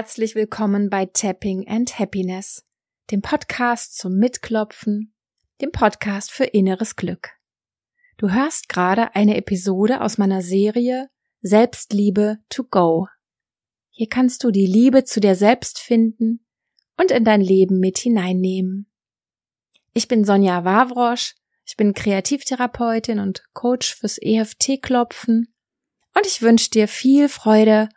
Herzlich 0.00 0.36
willkommen 0.36 0.90
bei 0.90 1.06
Tapping 1.06 1.66
and 1.66 1.98
Happiness, 1.98 2.64
dem 3.10 3.20
Podcast 3.20 3.98
zum 3.98 4.14
Mitklopfen, 4.14 5.12
dem 5.60 5.72
Podcast 5.72 6.30
für 6.30 6.44
inneres 6.44 6.94
Glück. 6.94 7.30
Du 8.16 8.30
hörst 8.30 8.68
gerade 8.68 9.16
eine 9.16 9.36
Episode 9.36 10.00
aus 10.00 10.16
meiner 10.16 10.40
Serie 10.40 11.10
Selbstliebe 11.40 12.38
to 12.48 12.62
go. 12.62 13.08
Hier 13.90 14.08
kannst 14.08 14.44
du 14.44 14.52
die 14.52 14.66
Liebe 14.66 15.02
zu 15.02 15.18
dir 15.18 15.34
selbst 15.34 15.80
finden 15.80 16.46
und 16.96 17.10
in 17.10 17.24
dein 17.24 17.40
Leben 17.40 17.80
mit 17.80 17.98
hineinnehmen. 17.98 18.88
Ich 19.94 20.06
bin 20.06 20.24
Sonja 20.24 20.64
Wawrosch, 20.64 21.34
ich 21.64 21.76
bin 21.76 21.92
Kreativtherapeutin 21.92 23.18
und 23.18 23.42
Coach 23.52 23.96
fürs 23.96 24.18
EFT-Klopfen 24.22 25.52
und 26.14 26.24
ich 26.24 26.40
wünsche 26.40 26.70
dir 26.70 26.86
viel 26.86 27.28
Freude 27.28 27.88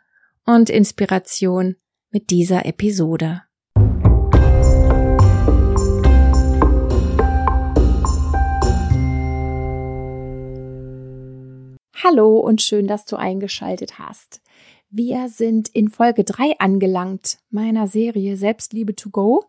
und 0.44 0.68
Inspiration 0.68 1.76
mit 2.12 2.28
dieser 2.28 2.66
Episode. 2.66 3.42
Hallo 12.04 12.38
und 12.38 12.60
schön, 12.60 12.86
dass 12.86 13.06
du 13.06 13.16
eingeschaltet 13.16 13.98
hast. 13.98 14.42
Wir 14.90 15.30
sind 15.30 15.70
in 15.70 15.88
Folge 15.88 16.24
3 16.24 16.58
angelangt 16.58 17.38
meiner 17.48 17.86
Serie 17.86 18.36
Selbstliebe 18.36 18.94
to 18.94 19.08
go. 19.08 19.44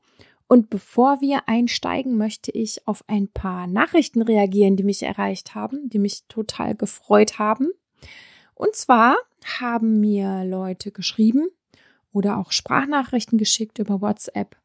Und 0.48 0.70
bevor 0.70 1.20
wir 1.20 1.50
einsteigen, 1.50 2.16
möchte 2.16 2.52
ich 2.52 2.88
auf 2.88 3.04
ein 3.08 3.28
paar 3.28 3.68
Nachrichten 3.68 4.22
reagieren, 4.22 4.78
die 4.78 4.84
mich 4.84 5.04
erreicht 5.04 5.54
haben, 5.56 5.90
die 5.90 6.00
mich 6.00 6.24
total 6.30 6.76
gefreut 6.76 7.40
haben. 7.40 7.72
Und 8.54 8.76
zwar 8.76 9.18
haben 9.60 10.00
mir 10.00 10.46
Leute 10.46 10.92
geschrieben 10.92 11.50
oder 12.14 12.38
auch 12.38 12.52
Sprachnachrichten 12.52 13.38
geschickt 13.38 13.80
über 13.80 14.02
WhatsApp, 14.02 14.56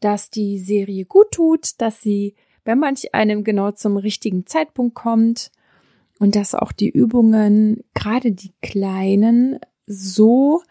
dass 0.00 0.30
die 0.30 0.58
Serie 0.58 1.06
gut 1.06 1.30
tut, 1.32 1.80
dass 1.80 2.02
sie 2.02 2.34
bei 2.64 2.74
manch 2.76 3.14
einem 3.14 3.44
genau 3.44 3.70
zum 3.70 3.96
richtigen 3.96 4.46
Zeitpunkt 4.46 4.94
kommt 4.94 5.50
und 6.18 6.36
dass 6.36 6.54
auch 6.54 6.72
die 6.72 6.90
Übungen, 6.90 7.84
gerade 7.94 8.32
die 8.32 8.52
kleinen, 8.60 9.58
so 9.86 10.62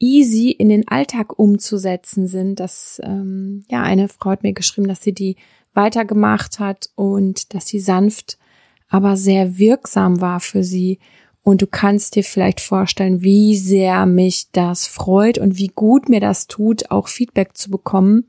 easy 0.00 0.50
in 0.50 0.68
den 0.68 0.88
Alltag 0.88 1.38
umzusetzen 1.38 2.26
sind. 2.26 2.60
Dass 2.60 3.00
ähm, 3.04 3.64
ja 3.70 3.82
eine 3.82 4.08
Frau 4.08 4.30
hat 4.30 4.42
mir 4.42 4.52
geschrieben, 4.52 4.88
dass 4.88 5.02
sie 5.02 5.12
die 5.12 5.36
weitergemacht 5.74 6.58
hat 6.58 6.90
und 6.94 7.54
dass 7.54 7.66
sie 7.66 7.80
sanft, 7.80 8.38
aber 8.88 9.16
sehr 9.16 9.58
wirksam 9.58 10.20
war 10.20 10.40
für 10.40 10.62
sie 10.62 10.98
und 11.44 11.60
du 11.60 11.66
kannst 11.66 12.16
dir 12.16 12.24
vielleicht 12.24 12.60
vorstellen, 12.60 13.22
wie 13.22 13.54
sehr 13.56 14.06
mich 14.06 14.48
das 14.50 14.86
freut 14.86 15.38
und 15.38 15.58
wie 15.58 15.68
gut 15.68 16.08
mir 16.08 16.20
das 16.20 16.48
tut, 16.48 16.90
auch 16.90 17.06
Feedback 17.06 17.56
zu 17.56 17.70
bekommen, 17.70 18.26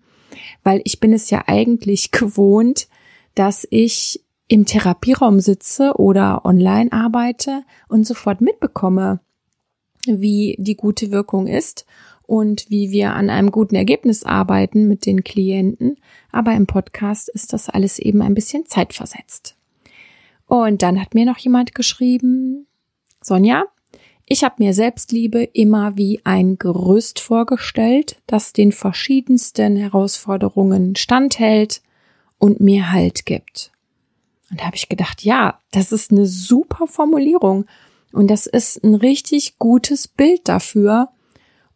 weil 0.64 0.82
ich 0.84 1.00
bin 1.00 1.14
es 1.14 1.30
ja 1.30 1.44
eigentlich 1.48 2.12
gewohnt, 2.12 2.88
dass 3.34 3.66
ich 3.72 4.22
im 4.48 4.66
Therapieraum 4.66 5.40
sitze 5.40 5.94
oder 5.96 6.46
online 6.46 6.92
arbeite 6.92 7.64
und 7.88 8.06
sofort 8.06 8.42
mitbekomme, 8.42 9.22
wie 10.06 10.56
die 10.60 10.76
gute 10.76 11.12
Wirkung 11.12 11.48
ist 11.48 11.86
und 12.22 12.70
wie 12.70 12.92
wir 12.92 13.14
an 13.14 13.30
einem 13.30 13.50
guten 13.50 13.76
Ergebnis 13.76 14.24
arbeiten 14.24 14.88
mit 14.88 15.06
den 15.06 15.24
Klienten. 15.24 15.98
Aber 16.32 16.54
im 16.54 16.68
Podcast 16.68 17.30
ist 17.30 17.54
das 17.54 17.70
alles 17.70 17.98
eben 17.98 18.22
ein 18.22 18.36
bisschen 18.36 18.66
zeitversetzt. 18.66 19.56
Und 20.48 20.84
dann 20.84 21.02
hat 21.02 21.16
mir 21.16 21.26
noch 21.26 21.38
jemand 21.38 21.74
geschrieben, 21.74 22.68
Sonja, 23.26 23.66
ich 24.28 24.44
habe 24.44 24.56
mir 24.60 24.76
Selbstliebe 24.76 25.42
immer 25.42 25.98
wie 25.98 26.22
ein 26.26 26.60
Gerüst 26.60 27.20
vorgestellt, 27.20 28.22
das 28.28 28.54
den 28.54 28.72
verschiedensten 28.72 29.76
Herausforderungen 29.76 30.96
standhält 30.96 31.82
und 32.38 32.60
mir 32.60 32.92
Halt 32.92 33.26
gibt. 33.26 33.72
Und 34.52 34.60
da 34.60 34.66
habe 34.66 34.76
ich 34.76 34.90
gedacht, 34.90 35.24
ja, 35.24 35.60
das 35.72 35.92
ist 35.92 36.12
eine 36.12 36.28
super 36.28 36.86
Formulierung 36.86 37.66
und 38.14 38.30
das 38.30 38.46
ist 38.46 38.84
ein 38.84 38.94
richtig 38.94 39.58
gutes 39.58 40.08
Bild 40.08 40.48
dafür. 40.48 41.10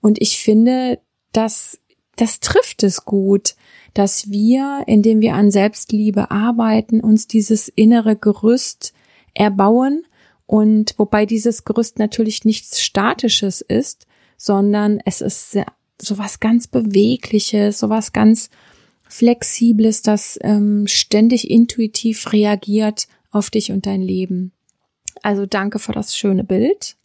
Und 0.02 0.22
ich 0.22 0.38
finde, 0.38 1.00
dass 1.32 1.80
das 2.16 2.42
trifft 2.42 2.84
es 2.84 3.06
gut, 3.06 3.56
dass 3.96 4.30
wir, 4.30 4.84
indem 4.86 5.20
wir 5.20 5.34
an 5.34 5.50
Selbstliebe 5.50 6.30
arbeiten, 6.30 7.02
uns 7.02 7.26
dieses 7.26 7.70
innere 7.70 8.16
Gerüst 8.16 8.94
erbauen 9.34 10.04
und 10.50 10.96
wobei 10.98 11.28
dieses 11.28 11.64
Gerüst 11.64 12.00
natürlich 12.00 12.44
nichts 12.44 12.82
Statisches 12.82 13.62
ist, 13.62 14.08
sondern 14.36 15.00
es 15.06 15.22
ist 15.22 15.60
sowas 16.02 16.40
ganz 16.40 16.68
Bewegliches, 16.68 17.78
sowas 17.78 18.14
ganz 18.14 18.50
Flexibles, 19.08 20.02
das 20.02 20.40
ähm, 20.42 20.88
ständig 20.88 21.52
intuitiv 21.52 22.34
reagiert 22.34 23.08
auf 23.30 23.52
dich 23.52 23.72
und 23.72 23.86
dein 23.86 24.02
Leben. 24.02 24.52
Also 25.22 25.46
danke 25.46 25.78
für 25.78 25.92
das 25.92 26.18
schöne 26.18 26.44
Bild. 26.44 26.96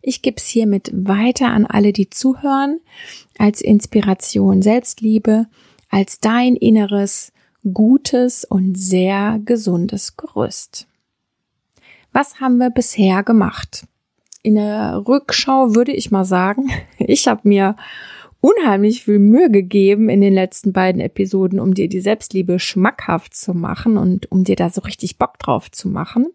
Ich 0.00 0.22
gebe 0.22 0.38
es 0.38 0.46
hiermit 0.46 0.90
weiter 0.94 1.48
an 1.48 1.66
alle, 1.66 1.92
die 1.92 2.08
zuhören, 2.08 2.80
als 3.36 3.60
Inspiration 3.60 4.62
Selbstliebe, 4.62 5.44
als 5.90 6.20
dein 6.20 6.56
inneres, 6.56 7.32
gutes 7.70 8.46
und 8.46 8.78
sehr 8.78 9.42
gesundes 9.44 10.16
Gerüst. 10.16 10.86
Was 12.14 12.38
haben 12.38 12.58
wir 12.58 12.70
bisher 12.70 13.24
gemacht? 13.24 13.88
In 14.44 14.54
der 14.54 15.02
Rückschau 15.04 15.74
würde 15.74 15.90
ich 15.90 16.12
mal 16.12 16.24
sagen, 16.24 16.70
ich 16.98 17.26
habe 17.26 17.40
mir 17.42 17.74
unheimlich 18.40 19.02
viel 19.02 19.18
Mühe 19.18 19.50
gegeben 19.50 20.08
in 20.08 20.20
den 20.20 20.32
letzten 20.32 20.72
beiden 20.72 21.00
Episoden, 21.00 21.58
um 21.58 21.74
dir 21.74 21.88
die 21.88 22.00
Selbstliebe 22.00 22.60
schmackhaft 22.60 23.34
zu 23.34 23.52
machen 23.52 23.98
und 23.98 24.30
um 24.30 24.44
dir 24.44 24.54
da 24.54 24.70
so 24.70 24.82
richtig 24.82 25.18
Bock 25.18 25.40
drauf 25.40 25.72
zu 25.72 25.88
machen. 25.88 26.28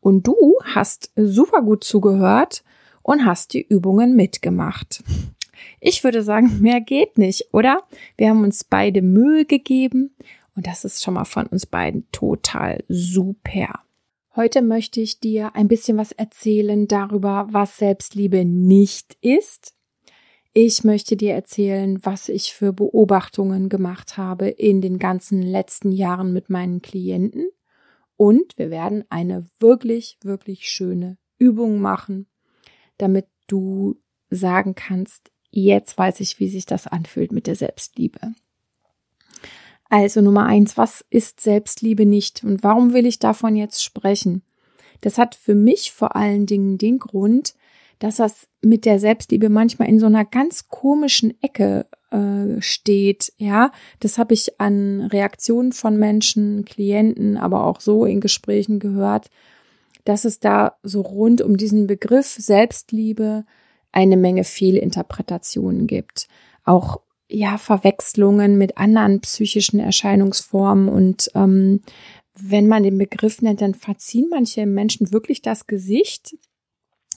Und 0.00 0.26
du 0.26 0.34
hast 0.64 1.12
super 1.14 1.60
gut 1.60 1.84
zugehört 1.84 2.64
und 3.02 3.26
hast 3.26 3.52
die 3.52 3.66
Übungen 3.66 4.16
mitgemacht. 4.16 5.04
Ich 5.78 6.04
würde 6.04 6.22
sagen, 6.22 6.62
mehr 6.62 6.80
geht 6.80 7.18
nicht, 7.18 7.52
oder? 7.52 7.82
Wir 8.16 8.30
haben 8.30 8.44
uns 8.44 8.64
beide 8.64 9.02
Mühe 9.02 9.44
gegeben 9.44 10.14
und 10.56 10.66
das 10.66 10.86
ist 10.86 11.04
schon 11.04 11.14
mal 11.14 11.24
von 11.24 11.46
uns 11.48 11.66
beiden 11.66 12.10
total 12.12 12.82
super. 12.88 13.80
Heute 14.38 14.62
möchte 14.62 15.00
ich 15.00 15.18
dir 15.18 15.56
ein 15.56 15.66
bisschen 15.66 15.98
was 15.98 16.12
erzählen 16.12 16.86
darüber, 16.86 17.48
was 17.50 17.76
Selbstliebe 17.76 18.44
nicht 18.44 19.18
ist. 19.20 19.74
Ich 20.52 20.84
möchte 20.84 21.16
dir 21.16 21.34
erzählen, 21.34 21.98
was 22.04 22.28
ich 22.28 22.54
für 22.54 22.72
Beobachtungen 22.72 23.68
gemacht 23.68 24.16
habe 24.16 24.46
in 24.48 24.80
den 24.80 25.00
ganzen 25.00 25.42
letzten 25.42 25.90
Jahren 25.90 26.32
mit 26.32 26.50
meinen 26.50 26.82
Klienten. 26.82 27.48
Und 28.16 28.56
wir 28.56 28.70
werden 28.70 29.04
eine 29.08 29.44
wirklich, 29.58 30.18
wirklich 30.22 30.68
schöne 30.68 31.18
Übung 31.38 31.80
machen, 31.80 32.28
damit 32.96 33.26
du 33.48 34.00
sagen 34.30 34.76
kannst, 34.76 35.32
jetzt 35.50 35.98
weiß 35.98 36.20
ich, 36.20 36.38
wie 36.38 36.48
sich 36.48 36.64
das 36.64 36.86
anfühlt 36.86 37.32
mit 37.32 37.48
der 37.48 37.56
Selbstliebe. 37.56 38.20
Also 39.88 40.20
Nummer 40.20 40.46
eins, 40.46 40.76
was 40.76 41.04
ist 41.10 41.40
Selbstliebe 41.40 42.04
nicht 42.04 42.44
und 42.44 42.62
warum 42.62 42.92
will 42.92 43.06
ich 43.06 43.18
davon 43.18 43.56
jetzt 43.56 43.82
sprechen? 43.82 44.42
Das 45.00 45.16
hat 45.16 45.34
für 45.34 45.54
mich 45.54 45.92
vor 45.92 46.16
allen 46.16 46.46
Dingen 46.46 46.76
den 46.76 46.98
Grund, 46.98 47.54
dass 47.98 48.16
das 48.16 48.48
mit 48.60 48.84
der 48.84 48.98
Selbstliebe 48.98 49.48
manchmal 49.48 49.88
in 49.88 49.98
so 49.98 50.06
einer 50.06 50.24
ganz 50.24 50.68
komischen 50.68 51.34
Ecke 51.42 51.86
äh, 52.10 52.60
steht. 52.60 53.32
Ja, 53.38 53.72
das 54.00 54.18
habe 54.18 54.34
ich 54.34 54.60
an 54.60 55.02
Reaktionen 55.02 55.72
von 55.72 55.96
Menschen, 55.96 56.64
Klienten, 56.64 57.36
aber 57.36 57.64
auch 57.64 57.80
so 57.80 58.04
in 58.04 58.20
Gesprächen 58.20 58.78
gehört, 58.78 59.30
dass 60.04 60.24
es 60.24 60.38
da 60.38 60.76
so 60.82 61.00
rund 61.00 61.42
um 61.42 61.56
diesen 61.56 61.86
Begriff 61.86 62.26
Selbstliebe 62.26 63.44
eine 63.92 64.16
Menge 64.16 64.44
Fehlinterpretationen 64.44 65.86
gibt. 65.86 66.28
Auch 66.64 67.00
ja 67.28 67.58
Verwechslungen 67.58 68.58
mit 68.58 68.78
anderen 68.78 69.20
psychischen 69.20 69.80
Erscheinungsformen 69.80 70.88
und 70.88 71.30
ähm, 71.34 71.80
wenn 72.40 72.68
man 72.68 72.84
den 72.84 72.98
Begriff 72.98 73.42
nennt, 73.42 73.60
dann 73.60 73.74
verziehen 73.74 74.28
manche 74.30 74.64
Menschen 74.64 75.12
wirklich 75.12 75.42
das 75.42 75.66
Gesicht, 75.66 76.36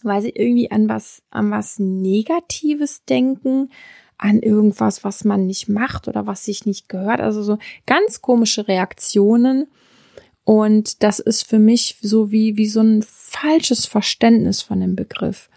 weil 0.03 0.21
sie 0.21 0.31
irgendwie 0.31 0.71
an 0.71 0.89
was 0.89 1.21
an 1.29 1.51
was 1.51 1.77
Negatives 1.79 3.05
denken, 3.05 3.69
an 4.17 4.39
irgendwas, 4.39 5.03
was 5.03 5.23
man 5.23 5.47
nicht 5.47 5.69
macht 5.69 6.07
oder 6.07 6.27
was 6.27 6.45
sich 6.45 6.65
nicht 6.65 6.89
gehört, 6.89 7.21
also 7.21 7.43
so 7.43 7.57
ganz 7.85 8.21
komische 8.21 8.67
Reaktionen. 8.67 9.67
Und 10.43 11.03
das 11.03 11.19
ist 11.19 11.43
für 11.43 11.59
mich 11.59 11.97
so 12.01 12.31
wie, 12.31 12.57
wie 12.57 12.67
so 12.67 12.81
ein 12.81 13.03
falsches 13.07 13.85
Verständnis 13.85 14.61
von 14.61 14.79
dem 14.79 14.95
Begriff. 14.95 15.49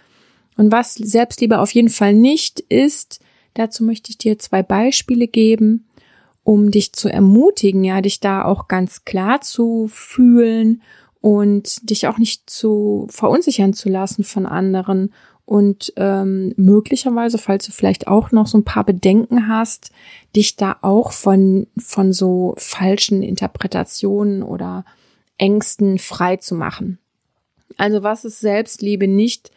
Und 0.57 0.73
was 0.73 0.95
Selbstliebe 0.95 1.59
auf 1.59 1.73
jeden 1.73 1.89
Fall 1.89 2.15
nicht 2.15 2.61
ist, 2.61 3.21
Dazu 3.55 3.85
möchte 3.85 4.11
ich 4.11 4.19
dir 4.19 4.39
zwei 4.39 4.63
Beispiele 4.63 5.29
geben, 5.29 5.87
um 6.43 6.71
dich 6.71 6.93
zu 6.93 7.09
ermutigen, 7.09 7.85
ja, 7.85 8.01
dich 8.01 8.21
da 8.21 8.45
auch 8.45 8.69
ganz 8.69 9.05
klar 9.05 9.41
zu 9.41 9.89
fühlen 9.91 10.83
und 11.21 11.89
dich 11.89 12.07
auch 12.07 12.19
nicht 12.19 12.51
zu 12.51 13.07
verunsichern 13.09 13.73
zu 13.73 13.89
lassen 13.89 14.25
von 14.25 14.45
anderen 14.45 15.11
und 15.47 15.93
ähm, 15.97 16.55
möglicherweise, 16.57 17.39
falls 17.39 17.67
du 17.67 17.73
vielleicht 17.73 18.09
auch 18.09 18.33
noch 18.33 18.47
so 18.47 18.59
ein 18.59 18.65
paar 18.65 18.85
Bedenken 18.85 19.49
hast, 19.49 19.91
dich 20.35 20.57
da 20.57 20.77
auch 20.81 21.13
von, 21.13 21.67
von 21.77 22.13
so 22.13 22.55
falschen 22.57 23.23
Interpretationen 23.23 24.43
oder 24.43 24.85
Ängsten 25.37 25.99
frei 25.99 26.37
zu 26.37 26.55
machen. 26.55 26.99
Also 27.77 28.03
was 28.03 28.25
ist 28.25 28.41
Selbstliebe 28.41 29.07
nicht? 29.07 29.51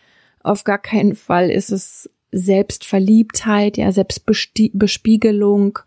Auf 0.44 0.64
gar 0.64 0.78
keinen 0.78 1.16
Fall 1.16 1.50
ist 1.50 1.72
es 1.72 2.10
Selbstverliebtheit, 2.32 3.78
ja, 3.78 3.92
Selbstbespiegelung 3.92 5.80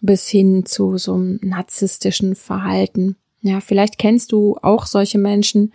bis 0.00 0.28
hin 0.28 0.64
zu 0.66 0.98
so 0.98 1.14
einem 1.14 1.38
narzisstischen 1.42 2.34
Verhalten. 2.34 3.16
Ja, 3.42 3.60
vielleicht 3.60 3.98
kennst 3.98 4.32
du 4.32 4.56
auch 4.62 4.86
solche 4.86 5.18
Menschen, 5.18 5.72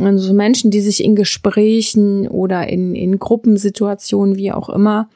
also 0.00 0.32
Menschen, 0.32 0.70
die 0.70 0.80
sich 0.80 1.04
in 1.04 1.14
Gesprächen 1.14 2.26
oder 2.28 2.68
in, 2.68 2.94
in 2.94 3.18
Gruppensituationen, 3.18 4.36
wie 4.36 4.52
auch 4.52 4.68
immer, 4.68 5.08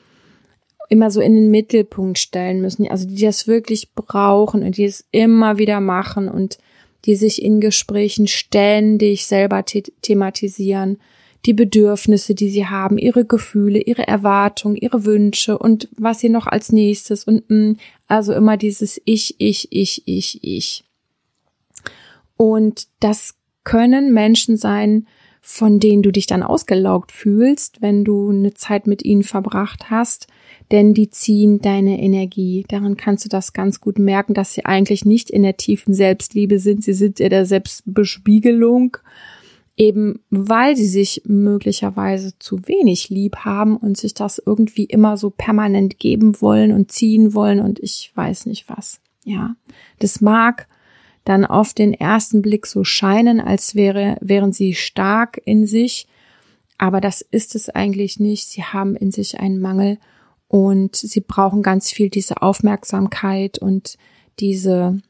immer 0.89 1.11
so 1.11 1.21
in 1.21 1.35
den 1.35 1.51
Mittelpunkt 1.51 2.19
stellen 2.19 2.61
müssen. 2.61 2.89
Also 2.89 3.07
die 3.07 3.23
das 3.23 3.47
wirklich 3.47 3.95
brauchen 3.95 4.63
und 4.63 4.77
die 4.77 4.85
es 4.85 5.07
immer 5.11 5.59
wieder 5.59 5.81
machen 5.81 6.29
und 6.29 6.59
die 7.05 7.15
sich 7.15 7.43
in 7.43 7.61
Gesprächen 7.61 8.27
ständig 8.27 9.27
selber 9.27 9.65
the 9.67 9.83
thematisieren, 10.03 10.99
die 11.47 11.55
Bedürfnisse, 11.55 12.35
die 12.35 12.51
sie 12.51 12.67
haben, 12.67 12.99
ihre 12.99 13.25
Gefühle, 13.25 13.81
ihre 13.81 14.07
Erwartungen, 14.07 14.77
ihre 14.77 15.05
Wünsche 15.05 15.59
und 15.59 15.89
was 15.97 16.21
sie 16.21 16.29
noch 16.29 16.47
als 16.47 16.73
nächstes 16.73 17.25
und 17.25 17.49
mh, 17.49 17.57
mm, 17.57 17.77
also 18.07 18.33
immer 18.33 18.57
dieses 18.57 19.01
Ich, 19.05 19.37
ich, 19.39 19.69
ich, 19.71 20.03
ich, 20.07 20.43
ich. 20.43 20.85
Und 22.37 22.89
das 23.01 23.35
können 23.65 24.13
Menschen 24.13 24.57
sein, 24.57 25.07
von 25.41 25.81
denen 25.81 26.03
du 26.03 26.13
dich 26.13 26.27
dann 26.27 26.43
ausgelaugt 26.43 27.11
fühlst, 27.11 27.81
wenn 27.81 28.05
du 28.05 28.31
eine 28.31 28.55
Zeit 28.55 28.87
mit 28.87 29.05
ihnen 29.05 29.23
verbracht 29.23 29.91
hast, 29.91 30.27
denn 30.71 30.93
die 30.93 31.09
ziehen 31.09 31.61
deine 31.61 32.01
Energie. 32.01 32.67
Daran 32.69 32.97
kannst 32.97 33.25
du 33.25 33.29
das 33.29 33.53
ganz 33.53 33.81
gut 33.81 33.99
merken, 33.99 34.35
dass 34.35 34.53
sie 34.53 34.67
eigentlich 34.67 35.05
nicht 35.05 35.31
in 35.31 35.43
der 35.43 35.57
tiefen 35.57 35.95
Selbstliebe 35.95 36.59
sind, 36.59 36.85
sie 36.85 36.93
sind 36.93 37.19
in 37.21 37.31
der 37.31 37.47
Selbstbespiegelung, 37.47 38.99
eben 39.79 40.21
weil 40.29 40.77
sie 40.77 40.89
sich 40.89 41.23
möglicherweise 41.25 42.37
zu 42.39 42.67
wenig 42.67 43.09
lieb 43.11 43.37
haben 43.39 43.77
und 43.77 43.97
sich 43.97 44.13
das 44.13 44.43
irgendwie 44.45 44.85
immer 44.85 45.17
so 45.17 45.31
permanent 45.31 45.99
geben 45.99 46.41
wollen 46.41 46.73
und 46.73 46.91
ziehen 46.91 47.33
wollen 47.33 47.61
und 47.61 47.79
ich 47.79 48.13
weiß 48.15 48.47
nicht 48.47 48.69
was. 48.69 49.01
Ja, 49.25 49.55
das 50.01 50.21
mag 50.21 50.67
dann 51.25 51.45
auf 51.45 51.75
den 51.75 51.95
ersten 51.95 52.43
Blick 52.43 52.67
so 52.67 52.85
scheinen, 52.85 53.41
als 53.41 53.75
wäre, 53.75 54.17
wären 54.21 54.53
sie 54.53 54.75
stark 54.75 55.41
in 55.45 55.67
sich. 55.67 56.09
Aber 56.79 57.01
das 57.01 57.21
ist 57.21 57.55
es 57.55 57.69
eigentlich 57.69 58.19
nicht. 58.19 58.49
Sie 58.49 58.65
haben 58.65 58.97
in 58.97 59.11
sich 59.11 59.39
einen 59.39 59.61
Mangel 59.61 59.99
und 60.49 60.97
sie 60.97 61.21
brauchen 61.21 61.63
ganz 61.63 61.93
viel 61.93 62.09
diese 62.09 62.41
Aufmerksamkeit 62.43 63.59
und 63.59 63.99
diese, 64.41 65.03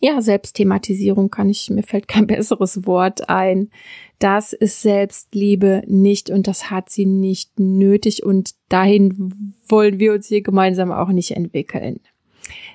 ja, 0.00 0.20
Selbstthematisierung 0.20 1.30
kann 1.30 1.48
ich, 1.48 1.70
mir 1.70 1.82
fällt 1.82 2.08
kein 2.08 2.26
besseres 2.28 2.86
Wort 2.86 3.28
ein. 3.28 3.70
Das 4.18 4.52
ist 4.52 4.82
Selbstliebe 4.82 5.82
nicht 5.86 6.30
und 6.30 6.46
das 6.46 6.70
hat 6.70 6.90
sie 6.90 7.06
nicht 7.06 7.58
nötig 7.58 8.24
und 8.24 8.54
dahin 8.68 9.54
wollen 9.68 9.98
wir 9.98 10.12
uns 10.12 10.28
hier 10.28 10.42
gemeinsam 10.42 10.90
auch 10.92 11.08
nicht 11.08 11.32
entwickeln 11.32 12.00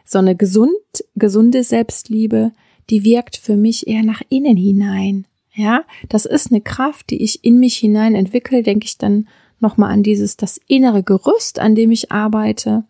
so 0.06 0.20
eine 0.20 0.36
gesund, 0.36 0.72
gesunde 1.16 1.64
Selbstliebe, 1.64 2.52
die 2.90 3.04
wirkt 3.04 3.38
für 3.38 3.56
mich 3.56 3.88
eher 3.88 4.04
nach 4.04 4.22
innen 4.30 4.58
hinein. 4.58 5.25
Ja, 5.56 5.84
das 6.10 6.25
ist 6.25 6.52
eine 6.52 6.62
Kraft, 6.62 7.12
die 7.12 7.22
ich 7.22 7.44
in 7.44 7.60
mich 7.60 7.78
hinein 7.78 8.16
entwickle, 8.16 8.64
denke 8.64 8.86
ich 8.86 8.98
dann 8.98 9.28
nochmal 9.60 9.92
an 9.92 10.04
dieses, 10.04 10.36
das 10.36 10.60
innere 10.68 11.04
Gerüst, 11.04 11.60
an 11.60 11.75
dem 11.75 11.92
ich 11.92 12.12
arbeite 12.12 12.86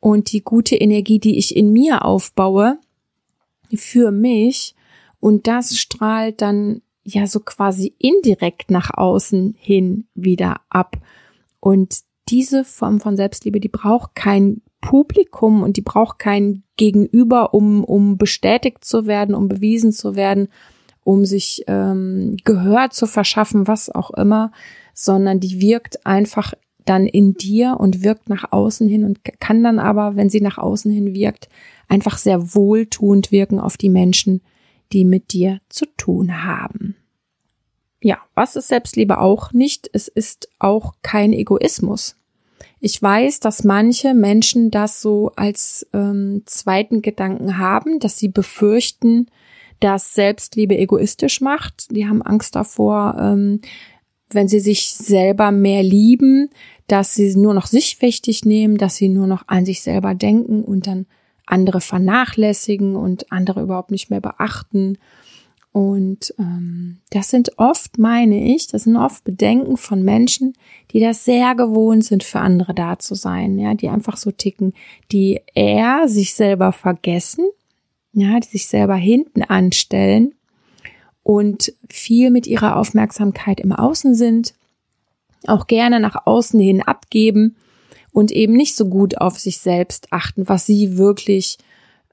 und 0.00 0.32
die 0.32 0.42
gute 0.42 0.76
Energie, 0.76 1.18
die 1.18 1.38
ich 1.38 1.56
in 1.56 1.72
mir 1.72 2.04
aufbaue, 2.04 2.78
für 3.76 4.10
mich 4.10 4.74
und 5.20 5.46
das 5.46 5.76
strahlt 5.76 6.42
dann 6.42 6.82
ja 7.04 7.26
so 7.26 7.40
quasi 7.40 7.94
indirekt 7.98 8.70
nach 8.70 8.90
außen 8.92 9.54
hin 9.58 10.06
wieder 10.14 10.60
ab. 10.68 10.96
Und 11.60 12.00
diese 12.28 12.64
Form 12.64 13.00
von 13.00 13.16
Selbstliebe, 13.16 13.60
die 13.60 13.68
braucht 13.68 14.14
kein 14.14 14.62
Publikum 14.80 15.62
und 15.62 15.76
die 15.76 15.82
braucht 15.82 16.18
kein 16.18 16.62
Gegenüber, 16.76 17.54
um, 17.54 17.84
um 17.84 18.18
bestätigt 18.18 18.84
zu 18.84 19.06
werden, 19.06 19.34
um 19.34 19.48
bewiesen 19.48 19.92
zu 19.92 20.14
werden, 20.16 20.48
um 21.04 21.24
sich 21.24 21.64
ähm, 21.66 22.36
Gehör 22.44 22.90
zu 22.90 23.06
verschaffen, 23.06 23.66
was 23.66 23.90
auch 23.90 24.10
immer, 24.10 24.52
sondern 24.94 25.40
die 25.40 25.60
wirkt 25.60 26.06
einfach 26.06 26.54
dann 26.84 27.06
in 27.06 27.34
dir 27.34 27.76
und 27.78 28.02
wirkt 28.02 28.28
nach 28.28 28.52
außen 28.52 28.88
hin 28.88 29.04
und 29.04 29.20
kann 29.40 29.62
dann 29.62 29.78
aber, 29.78 30.16
wenn 30.16 30.30
sie 30.30 30.40
nach 30.40 30.58
außen 30.58 30.90
hin 30.90 31.14
wirkt, 31.14 31.48
einfach 31.88 32.18
sehr 32.18 32.54
wohltuend 32.54 33.32
wirken 33.32 33.58
auf 33.58 33.76
die 33.76 33.88
Menschen, 33.88 34.42
die 34.92 35.04
mit 35.04 35.32
dir 35.32 35.60
zu 35.68 35.86
tun 35.96 36.44
haben. 36.44 36.96
Ja, 38.02 38.18
was 38.34 38.54
ist 38.54 38.68
Selbstliebe 38.68 39.18
auch 39.18 39.52
nicht? 39.52 39.88
Es 39.92 40.08
ist 40.08 40.48
auch 40.58 40.94
kein 41.02 41.32
Egoismus. 41.32 42.16
Ich 42.80 43.00
weiß, 43.00 43.40
dass 43.40 43.64
manche 43.64 44.12
Menschen 44.12 44.70
das 44.70 45.00
so 45.00 45.32
als 45.36 45.86
ähm, 45.94 46.42
zweiten 46.44 47.00
Gedanken 47.00 47.56
haben, 47.56 47.98
dass 47.98 48.18
sie 48.18 48.28
befürchten, 48.28 49.28
dass 49.80 50.14
Selbstliebe 50.14 50.76
egoistisch 50.76 51.40
macht. 51.40 51.90
Die 51.90 52.06
haben 52.06 52.20
Angst 52.20 52.56
davor, 52.56 53.16
ähm, 53.18 53.60
wenn 54.34 54.48
sie 54.48 54.60
sich 54.60 54.90
selber 54.90 55.50
mehr 55.50 55.82
lieben, 55.82 56.50
dass 56.86 57.14
sie 57.14 57.34
nur 57.36 57.54
noch 57.54 57.66
sich 57.66 58.00
wichtig 58.02 58.44
nehmen, 58.44 58.76
dass 58.76 58.96
sie 58.96 59.08
nur 59.08 59.26
noch 59.26 59.44
an 59.46 59.64
sich 59.64 59.82
selber 59.82 60.14
denken 60.14 60.62
und 60.62 60.86
dann 60.86 61.06
andere 61.46 61.80
vernachlässigen 61.80 62.96
und 62.96 63.30
andere 63.32 63.62
überhaupt 63.62 63.90
nicht 63.90 64.10
mehr 64.10 64.20
beachten. 64.20 64.98
Und 65.72 66.32
ähm, 66.38 66.98
das 67.10 67.30
sind 67.30 67.58
oft, 67.58 67.98
meine 67.98 68.54
ich, 68.54 68.68
das 68.68 68.84
sind 68.84 68.96
oft 68.96 69.24
Bedenken 69.24 69.76
von 69.76 70.04
Menschen, 70.04 70.54
die 70.92 71.00
das 71.00 71.24
sehr 71.24 71.54
gewohnt 71.54 72.04
sind, 72.04 72.22
für 72.22 72.40
andere 72.40 72.74
da 72.74 72.98
zu 72.98 73.14
sein, 73.14 73.58
ja, 73.58 73.74
die 73.74 73.88
einfach 73.88 74.16
so 74.16 74.30
ticken, 74.30 74.72
die 75.10 75.40
eher 75.54 76.06
sich 76.06 76.34
selber 76.34 76.70
vergessen, 76.70 77.48
ja, 78.12 78.38
die 78.38 78.48
sich 78.48 78.68
selber 78.68 78.94
hinten 78.94 79.42
anstellen 79.42 80.34
und 81.24 81.72
viel 81.90 82.30
mit 82.30 82.46
ihrer 82.46 82.76
Aufmerksamkeit 82.76 83.58
im 83.58 83.72
Außen 83.72 84.14
sind, 84.14 84.54
auch 85.46 85.66
gerne 85.66 85.98
nach 85.98 86.26
außen 86.26 86.60
hin 86.60 86.82
abgeben 86.82 87.56
und 88.12 88.30
eben 88.30 88.52
nicht 88.52 88.76
so 88.76 88.86
gut 88.86 89.18
auf 89.18 89.40
sich 89.40 89.58
selbst 89.58 90.08
achten, 90.12 90.48
was 90.48 90.66
sie 90.66 90.96
wirklich 90.96 91.58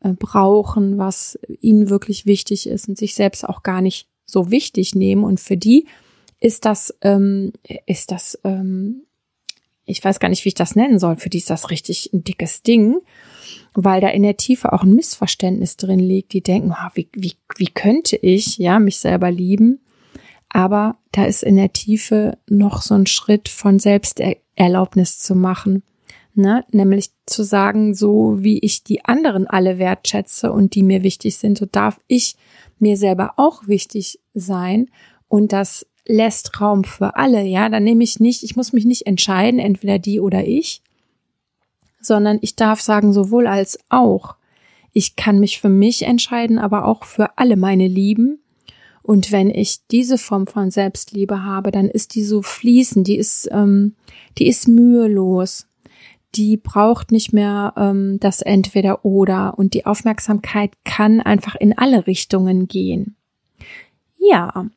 äh, 0.02 0.14
brauchen, 0.14 0.98
was 0.98 1.38
ihnen 1.60 1.90
wirklich 1.90 2.26
wichtig 2.26 2.68
ist 2.68 2.90
und 2.90 2.98
sich 2.98 3.14
selbst 3.14 3.48
auch 3.48 3.62
gar 3.62 3.82
nicht 3.82 4.08
so 4.26 4.50
wichtig 4.50 4.96
nehmen. 4.96 5.24
Und 5.24 5.40
für 5.40 5.58
die 5.58 5.86
ist 6.40 6.66
das, 6.66 6.96
ähm, 7.02 7.52
ist 7.86 8.12
das, 8.12 8.40
ähm, 8.44 9.04
ich 9.86 10.04
weiß 10.04 10.20
gar 10.20 10.30
nicht, 10.30 10.44
wie 10.46 10.50
ich 10.50 10.56
das 10.56 10.76
nennen 10.76 11.00
soll, 11.00 11.18
für 11.18 11.30
die 11.30 11.38
ist 11.38 11.50
das 11.50 11.70
richtig 11.70 12.12
ein 12.14 12.24
dickes 12.24 12.64
Ding, 12.64 12.98
weil 13.74 14.02
da 14.02 14.10
in 14.10 14.24
der 14.24 14.38
Tiefe 14.38 14.74
auch 14.74 14.84
ein 14.84 14.94
Missverständnis 14.94 15.78
drin 15.78 16.00
liegt. 16.00 16.34
Die 16.34 16.42
denken, 16.42 16.74
wie, 16.94 17.10
wie, 17.14 17.34
wie 17.56 17.68
könnte 17.68 18.18
ich, 18.18 18.58
ja, 18.58 18.80
mich 18.80 19.00
selber 19.00 19.32
lieben? 19.32 19.80
Aber 20.50 20.98
da 21.12 21.26
ist 21.26 21.44
in 21.44 21.56
der 21.56 21.72
Tiefe 21.72 22.38
noch 22.50 22.82
so 22.82 22.94
ein 22.96 23.08
Schritt 23.08 23.48
von 23.48 23.80
Selbsterlaubnis 23.80 25.20
zu 25.20 25.36
machen 25.36 25.84
ne? 26.36 26.66
nämlich 26.72 27.12
zu 27.26 27.44
sagen, 27.44 27.94
so 27.94 28.38
wie 28.40 28.60
ich 28.60 28.84
die 28.84 29.06
anderen 29.06 29.48
alle 29.48 29.78
wertschätze 29.78 30.52
und 30.52 30.76
die 30.76 30.84
mir 30.84 31.04
wichtig 31.04 31.38
sind, 31.38 31.58
so 31.58 31.66
darf 31.66 32.00
ich 32.08 32.36
mir 32.80 32.98
selber 32.98 33.34
auch 33.38 33.68
wichtig 33.68 34.20
sein 34.34 34.90
und 35.28 35.54
das 35.54 35.86
lässt 36.06 36.60
Raum 36.60 36.84
für 36.84 37.16
alle, 37.16 37.44
ja, 37.44 37.70
dann 37.70 37.84
nehme 37.84 38.04
ich 38.04 38.20
nicht, 38.20 38.44
ich 38.44 38.56
muss 38.56 38.74
mich 38.74 38.86
nicht 38.86 39.06
entscheiden, 39.06 39.60
entweder 39.60 40.00
die 40.00 40.20
oder 40.20 40.46
ich, 40.46 40.82
sondern 42.02 42.40
ich 42.42 42.56
darf 42.56 42.82
sagen, 42.82 43.14
sowohl 43.14 43.48
als 43.48 43.80
auch. 43.90 44.36
Ich 44.94 45.16
kann 45.16 45.40
mich 45.40 45.62
für 45.62 45.70
mich 45.70 46.04
entscheiden, 46.04 46.60
aber 46.60 46.86
auch 46.86 47.04
für 47.04 47.38
alle 47.38 47.56
meine 47.56 47.88
Lieben. 47.88 48.40
Und 49.04 49.32
wenn 49.32 49.50
ich 49.50 49.88
diese 49.90 50.18
Form 50.18 50.48
von 50.48 50.70
Selbstliebe 50.70 51.44
habe, 51.44 51.72
dann 51.72 51.88
ist 51.88 52.16
die 52.16 52.24
so 52.24 52.42
fließend, 52.42 53.08
die 53.08 53.18
ist, 53.18 53.50
ähm, 53.52 53.96
die 54.38 54.48
ist 54.48 54.68
mühelos 54.68 55.68
die 56.36 56.58
braucht 56.58 57.12
nicht 57.12 57.34
mehr 57.34 57.74
ähm, 57.78 58.18
das 58.20 58.42
Entweder 58.42 59.04
oder 59.06 59.58
und 59.58 59.74
die 59.74 59.86
Aufmerksamkeit 59.86 60.72
kann 60.86 61.20
einfach 61.20 61.56
in 61.56 61.78
alle 61.78 62.08
Richtungen 62.08 62.68
gehen. 62.68 63.16
Ja, 64.18 64.68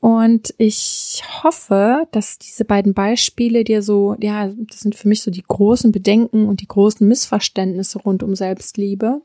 und 0.00 0.54
ich 0.56 1.22
hoffe, 1.42 2.08
dass 2.10 2.38
diese 2.38 2.64
beiden 2.64 2.94
Beispiele 2.94 3.64
dir 3.64 3.82
so, 3.82 4.16
ja, 4.18 4.48
das 4.48 4.80
sind 4.80 4.94
für 4.94 5.08
mich 5.08 5.22
so 5.22 5.30
die 5.30 5.44
großen 5.46 5.92
Bedenken 5.92 6.48
und 6.48 6.62
die 6.62 6.68
großen 6.68 7.06
Missverständnisse 7.06 7.98
rund 7.98 8.22
um 8.22 8.34
Selbstliebe. 8.34 9.20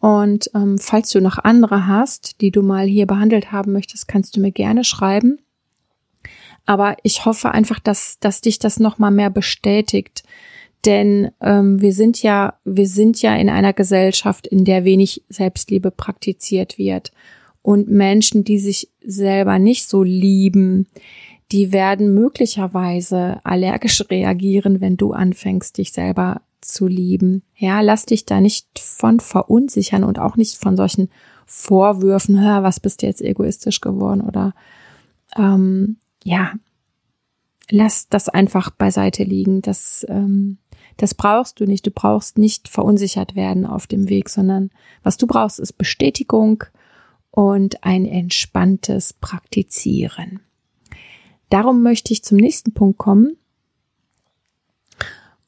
Und 0.00 0.50
ähm, 0.54 0.78
falls 0.78 1.10
du 1.10 1.20
noch 1.20 1.38
andere 1.38 1.86
hast, 1.86 2.40
die 2.40 2.50
du 2.50 2.62
mal 2.62 2.86
hier 2.86 3.06
behandelt 3.06 3.52
haben 3.52 3.72
möchtest, 3.72 4.08
kannst 4.08 4.34
du 4.34 4.40
mir 4.40 4.50
gerne 4.50 4.82
schreiben. 4.82 5.38
Aber 6.64 6.96
ich 7.02 7.26
hoffe 7.26 7.50
einfach, 7.50 7.78
dass, 7.78 8.18
dass 8.18 8.40
dich 8.40 8.58
das 8.58 8.80
nochmal 8.80 9.10
mehr 9.10 9.30
bestätigt. 9.30 10.22
Denn 10.86 11.30
ähm, 11.40 11.80
wir 11.80 11.92
sind 11.92 12.22
ja, 12.22 12.54
wir 12.64 12.88
sind 12.88 13.20
ja 13.20 13.36
in 13.36 13.50
einer 13.50 13.74
Gesellschaft, 13.74 14.46
in 14.46 14.64
der 14.64 14.84
wenig 14.84 15.22
Selbstliebe 15.28 15.90
praktiziert 15.90 16.78
wird. 16.78 17.12
Und 17.62 17.88
Menschen, 17.88 18.44
die 18.44 18.58
sich 18.58 18.90
selber 19.02 19.58
nicht 19.58 19.88
so 19.88 20.02
lieben, 20.02 20.88
die 21.52 21.72
werden 21.72 22.14
möglicherweise 22.14 23.40
allergisch 23.44 24.02
reagieren, 24.10 24.80
wenn 24.80 24.96
du 24.96 25.12
anfängst, 25.12 25.78
dich 25.78 25.92
selber 25.92 26.40
zu 26.60 26.86
lieben. 26.86 27.42
Ja, 27.56 27.80
lass 27.80 28.06
dich 28.06 28.24
da 28.24 28.40
nicht 28.40 28.78
von 28.78 29.20
verunsichern 29.20 30.04
und 30.04 30.18
auch 30.18 30.36
nicht 30.36 30.56
von 30.56 30.76
solchen 30.76 31.10
Vorwürfen, 31.46 32.40
hör, 32.40 32.62
was 32.62 32.80
bist 32.80 33.02
du 33.02 33.06
jetzt 33.06 33.20
egoistisch 33.20 33.80
geworden 33.80 34.22
oder 34.22 34.54
ähm, 35.36 35.96
ja, 36.24 36.54
lass 37.70 38.08
das 38.08 38.28
einfach 38.28 38.70
beiseite 38.70 39.24
liegen. 39.24 39.60
Das, 39.60 40.06
ähm, 40.08 40.58
das 40.96 41.14
brauchst 41.14 41.60
du 41.60 41.64
nicht. 41.64 41.86
Du 41.86 41.90
brauchst 41.90 42.38
nicht 42.38 42.68
verunsichert 42.68 43.34
werden 43.34 43.66
auf 43.66 43.86
dem 43.86 44.08
Weg, 44.08 44.28
sondern 44.28 44.70
was 45.02 45.16
du 45.16 45.26
brauchst, 45.26 45.58
ist 45.58 45.74
Bestätigung 45.74 46.64
und 47.32 47.82
ein 47.82 48.06
entspanntes 48.06 49.14
Praktizieren. 49.14 50.40
Darum 51.48 51.82
möchte 51.82 52.12
ich 52.12 52.22
zum 52.22 52.36
nächsten 52.38 52.72
Punkt 52.72 52.98
kommen. 52.98 53.36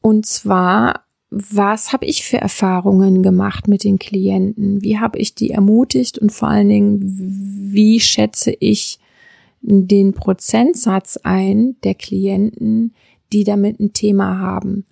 Und 0.01 0.27
zwar, 0.27 1.05
was 1.31 1.93
habe 1.93 2.07
ich 2.07 2.25
für 2.25 2.39
Erfahrungen 2.39 3.23
gemacht 3.23 3.69
mit 3.69 3.85
den 3.85 3.99
Klienten? 3.99 4.83
Wie 4.83 4.99
habe 4.99 5.19
ich 5.19 5.35
die 5.35 5.51
ermutigt 5.51 6.19
und 6.19 6.33
vor 6.33 6.49
allen 6.49 6.69
Dingen, 6.69 7.01
wie 7.73 8.01
schätze 8.01 8.51
ich 8.51 8.99
den 9.61 10.13
Prozentsatz 10.13 11.19
ein 11.23 11.77
der 11.85 11.95
Klienten, 11.95 12.95
die 13.33 13.45
damit 13.45 13.79
ein 13.81 13.93
Thema 13.93 14.39
haben? 14.39 14.87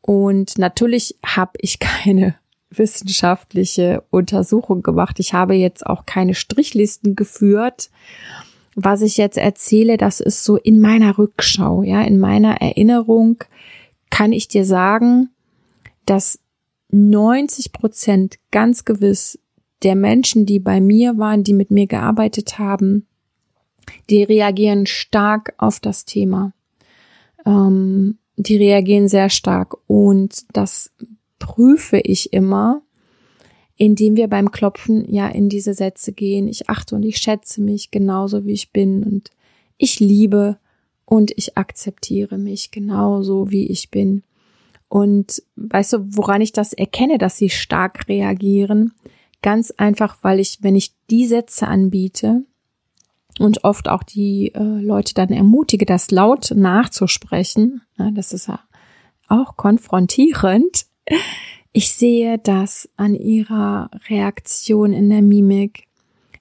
Und 0.00 0.58
natürlich 0.58 1.16
habe 1.24 1.52
ich 1.58 1.78
keine 1.80 2.36
wissenschaftliche 2.78 4.02
Untersuchung 4.10 4.82
gemacht. 4.82 5.20
Ich 5.20 5.32
habe 5.32 5.54
jetzt 5.54 5.86
auch 5.86 6.06
keine 6.06 6.34
Strichlisten 6.34 7.16
geführt 7.16 7.90
was 8.76 9.02
ich 9.02 9.16
jetzt 9.16 9.38
erzähle, 9.38 9.96
das 9.96 10.20
ist 10.20 10.44
so 10.44 10.56
in 10.56 10.80
meiner 10.80 11.16
Rückschau, 11.16 11.82
ja, 11.82 12.02
in 12.02 12.18
meiner 12.18 12.60
Erinnerung 12.60 13.38
kann 14.10 14.32
ich 14.32 14.48
dir 14.48 14.64
sagen, 14.64 15.30
dass 16.06 16.40
90 16.90 17.72
Prozent 17.72 18.38
ganz 18.50 18.84
gewiss 18.84 19.38
der 19.82 19.96
Menschen, 19.96 20.46
die 20.46 20.58
bei 20.58 20.80
mir 20.80 21.18
waren, 21.18 21.44
die 21.44 21.52
mit 21.52 21.70
mir 21.70 21.86
gearbeitet 21.86 22.58
haben, 22.58 23.06
die 24.10 24.22
reagieren 24.22 24.86
stark 24.86 25.54
auf 25.58 25.80
das 25.80 26.04
Thema. 26.04 26.52
Ähm, 27.44 28.18
die 28.36 28.56
reagieren 28.56 29.08
sehr 29.08 29.30
stark 29.30 29.76
und 29.86 30.44
das 30.52 30.90
prüfe 31.44 31.98
ich 31.98 32.32
immer 32.32 32.80
indem 33.76 34.16
wir 34.16 34.28
beim 34.28 34.50
Klopfen 34.50 35.10
ja 35.12 35.28
in 35.28 35.48
diese 35.48 35.74
Sätze 35.74 36.12
gehen. 36.12 36.48
Ich 36.48 36.68
achte 36.68 36.94
und 36.94 37.04
ich 37.04 37.18
schätze 37.18 37.60
mich 37.60 37.90
genauso 37.90 38.46
wie 38.46 38.52
ich 38.52 38.72
bin 38.72 39.02
und 39.02 39.30
ich 39.76 40.00
liebe 40.00 40.58
und 41.04 41.32
ich 41.36 41.58
akzeptiere 41.58 42.38
mich 42.38 42.70
genauso 42.70 43.50
wie 43.50 43.66
ich 43.66 43.90
bin. 43.90 44.22
Und 44.88 45.42
weißt 45.56 45.94
du, 45.94 46.16
woran 46.16 46.40
ich 46.40 46.52
das 46.52 46.72
erkenne, 46.72 47.18
dass 47.18 47.36
sie 47.36 47.50
stark 47.50 48.08
reagieren? 48.08 48.92
Ganz 49.42 49.72
einfach, 49.72 50.18
weil 50.22 50.38
ich, 50.38 50.58
wenn 50.62 50.76
ich 50.76 50.94
die 51.10 51.26
Sätze 51.26 51.66
anbiete 51.66 52.44
und 53.40 53.64
oft 53.64 53.88
auch 53.88 54.04
die 54.04 54.54
äh, 54.54 54.62
Leute 54.62 55.14
dann 55.14 55.30
ermutige, 55.30 55.84
das 55.84 56.12
laut 56.12 56.52
nachzusprechen, 56.54 57.82
ja, 57.98 58.12
das 58.12 58.32
ist 58.32 58.46
ja 58.46 58.60
auch 59.26 59.56
konfrontierend, 59.56 60.86
ich 61.72 61.92
sehe 61.92 62.38
das 62.38 62.88
an 62.96 63.14
ihrer 63.14 63.90
Reaktion 64.08 64.92
in 64.92 65.10
der 65.10 65.22
Mimik. 65.22 65.86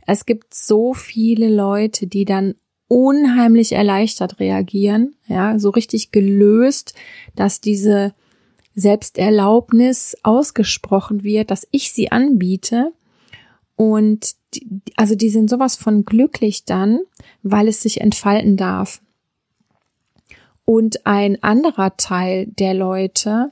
Es 0.06 0.26
gibt 0.26 0.54
so 0.54 0.94
viele 0.94 1.50
Leute, 1.50 2.08
die 2.08 2.26
dann 2.26 2.56
unheimlich 2.88 3.72
erleichtert 3.72 4.40
reagieren, 4.40 5.16
ja, 5.28 5.58
so 5.58 5.72
richtig 5.72 6.12
gelöst, 6.12 6.94
dass 7.36 7.62
diese 7.62 8.14
Selbsterlaubnis 8.76 10.18
ausgesprochen 10.24 11.24
wird, 11.24 11.52
dass 11.52 11.68
ich 11.72 11.92
sie 11.92 12.12
anbiete. 12.12 12.92
Und 13.76 14.36
die, 14.54 14.68
also 14.96 15.16
die 15.16 15.30
sind 15.30 15.50
sowas 15.50 15.76
von 15.76 16.06
glücklich 16.06 16.66
dann, 16.66 17.00
weil 17.42 17.68
es 17.68 17.82
sich 17.82 18.02
entfalten 18.02 18.58
darf. 18.58 19.02
Und 20.66 21.06
ein 21.06 21.42
anderer 21.44 21.98
Teil 21.98 22.48
der 22.48 22.74
Leute, 22.74 23.52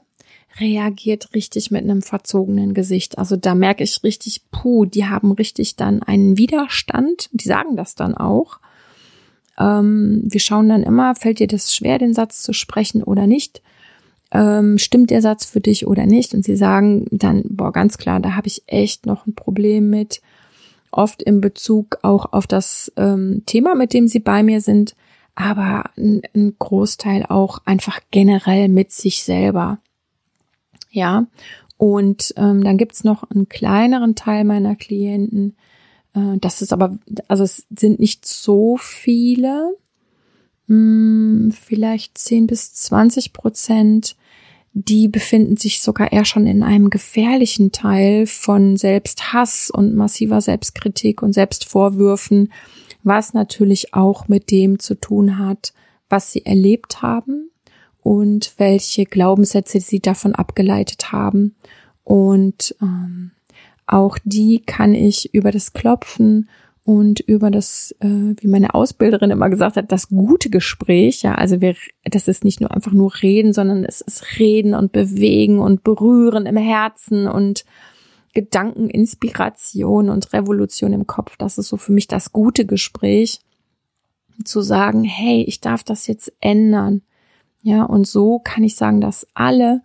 reagiert 0.60 1.34
richtig 1.34 1.70
mit 1.70 1.82
einem 1.82 2.02
verzogenen 2.02 2.74
Gesicht. 2.74 3.18
Also 3.18 3.36
da 3.36 3.54
merke 3.54 3.84
ich 3.84 4.02
richtig, 4.02 4.42
puh, 4.50 4.84
die 4.84 5.06
haben 5.06 5.32
richtig 5.32 5.76
dann 5.76 6.02
einen 6.02 6.36
Widerstand. 6.36 7.30
Die 7.32 7.48
sagen 7.48 7.76
das 7.76 7.94
dann 7.94 8.14
auch. 8.14 8.58
Ähm, 9.58 10.22
wir 10.24 10.40
schauen 10.40 10.68
dann 10.68 10.82
immer, 10.82 11.14
fällt 11.14 11.38
dir 11.38 11.46
das 11.46 11.74
schwer, 11.74 11.98
den 11.98 12.14
Satz 12.14 12.42
zu 12.42 12.52
sprechen 12.52 13.02
oder 13.02 13.26
nicht? 13.26 13.62
Ähm, 14.30 14.78
stimmt 14.78 15.10
der 15.10 15.20
Satz 15.20 15.44
für 15.44 15.60
dich 15.60 15.86
oder 15.86 16.06
nicht? 16.06 16.34
Und 16.34 16.44
sie 16.44 16.56
sagen 16.56 17.06
dann, 17.10 17.42
boah, 17.48 17.72
ganz 17.72 17.98
klar, 17.98 18.20
da 18.20 18.34
habe 18.34 18.48
ich 18.48 18.62
echt 18.66 19.06
noch 19.06 19.26
ein 19.26 19.34
Problem 19.34 19.90
mit. 19.90 20.22
Oft 20.90 21.22
in 21.22 21.40
Bezug 21.40 21.98
auch 22.02 22.32
auf 22.32 22.46
das 22.46 22.92
ähm, 22.96 23.42
Thema, 23.46 23.74
mit 23.74 23.94
dem 23.94 24.08
sie 24.08 24.20
bei 24.20 24.42
mir 24.42 24.60
sind, 24.60 24.94
aber 25.34 25.84
ein, 25.96 26.22
ein 26.34 26.54
Großteil 26.58 27.24
auch 27.28 27.60
einfach 27.64 28.00
generell 28.10 28.68
mit 28.68 28.92
sich 28.92 29.22
selber. 29.22 29.78
Ja, 30.92 31.26
und 31.78 32.34
ähm, 32.36 32.62
dann 32.62 32.76
gibt's 32.76 33.02
noch 33.02 33.28
einen 33.28 33.48
kleineren 33.48 34.14
Teil 34.14 34.44
meiner 34.44 34.76
Klienten. 34.76 35.56
Äh, 36.14 36.36
das 36.38 36.62
ist 36.62 36.72
aber, 36.72 36.98
also 37.28 37.42
es 37.42 37.66
sind 37.76 37.98
nicht 37.98 38.26
so 38.26 38.76
viele, 38.76 39.74
hm, 40.68 41.52
vielleicht 41.58 42.18
10 42.18 42.46
bis 42.46 42.74
20 42.74 43.32
Prozent, 43.32 44.16
die 44.74 45.08
befinden 45.08 45.56
sich 45.56 45.80
sogar 45.80 46.12
eher 46.12 46.26
schon 46.26 46.46
in 46.46 46.62
einem 46.62 46.90
gefährlichen 46.90 47.72
Teil 47.72 48.26
von 48.26 48.76
Selbsthass 48.76 49.70
und 49.70 49.94
massiver 49.94 50.40
Selbstkritik 50.40 51.22
und 51.22 51.32
Selbstvorwürfen, 51.32 52.52
was 53.02 53.32
natürlich 53.32 53.94
auch 53.94 54.28
mit 54.28 54.50
dem 54.50 54.78
zu 54.78 54.94
tun 54.94 55.38
hat, 55.38 55.72
was 56.08 56.32
sie 56.32 56.44
erlebt 56.44 57.00
haben 57.00 57.51
und 58.02 58.54
welche 58.58 59.04
Glaubenssätze 59.04 59.80
sie 59.80 60.00
davon 60.00 60.34
abgeleitet 60.34 61.12
haben. 61.12 61.54
Und 62.04 62.74
ähm, 62.82 63.30
auch 63.86 64.18
die 64.24 64.60
kann 64.60 64.94
ich 64.94 65.32
über 65.34 65.50
das 65.50 65.72
Klopfen 65.72 66.48
und 66.84 67.20
über 67.20 67.50
das, 67.50 67.94
äh, 68.00 68.34
wie 68.40 68.48
meine 68.48 68.74
Ausbilderin 68.74 69.30
immer 69.30 69.50
gesagt 69.50 69.76
hat, 69.76 69.92
das 69.92 70.08
gute 70.08 70.50
Gespräch, 70.50 71.22
ja, 71.22 71.36
also 71.36 71.60
wir, 71.60 71.76
das 72.04 72.26
ist 72.26 72.44
nicht 72.44 72.60
nur 72.60 72.72
einfach 72.72 72.92
nur 72.92 73.12
reden, 73.22 73.52
sondern 73.52 73.84
es 73.84 74.00
ist 74.00 74.38
reden 74.40 74.74
und 74.74 74.90
bewegen 74.90 75.60
und 75.60 75.84
berühren 75.84 76.46
im 76.46 76.56
Herzen 76.56 77.28
und 77.28 77.64
Gedankeninspiration 78.34 80.08
und 80.08 80.32
Revolution 80.32 80.92
im 80.92 81.06
Kopf. 81.06 81.36
Das 81.36 81.58
ist 81.58 81.68
so 81.68 81.76
für 81.76 81.92
mich 81.92 82.08
das 82.08 82.32
gute 82.32 82.66
Gespräch, 82.66 83.40
zu 84.44 84.62
sagen, 84.62 85.04
hey, 85.04 85.42
ich 85.42 85.60
darf 85.60 85.84
das 85.84 86.06
jetzt 86.06 86.32
ändern. 86.40 87.02
Ja, 87.62 87.84
und 87.84 88.06
so 88.06 88.40
kann 88.40 88.64
ich 88.64 88.76
sagen, 88.76 89.00
dass 89.00 89.26
alle 89.34 89.82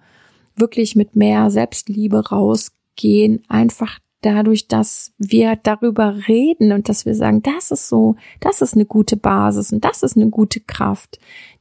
wirklich 0.55 0.95
mit 0.95 1.15
mehr 1.15 1.51
Selbstliebe 1.51 2.29
rausgehen, 2.29 3.43
einfach 3.47 3.99
dadurch, 4.21 4.67
dass 4.67 5.13
wir 5.17 5.55
darüber 5.55 6.27
reden 6.27 6.71
und 6.71 6.89
dass 6.89 7.05
wir 7.05 7.13
sagen, 7.13 7.43
das 7.43 7.71
ist 7.71 7.87
so, 7.87 8.15
das 8.39 8.61
ist 8.61 8.73
eine 8.73 8.85
gute 8.85 9.15
Basis 9.15 9.71
und 9.71 9.85
das 9.85 10.01
ist 10.01 10.17
eine 10.17 10.29
gute 10.29 10.59
Kraft, 10.59 11.19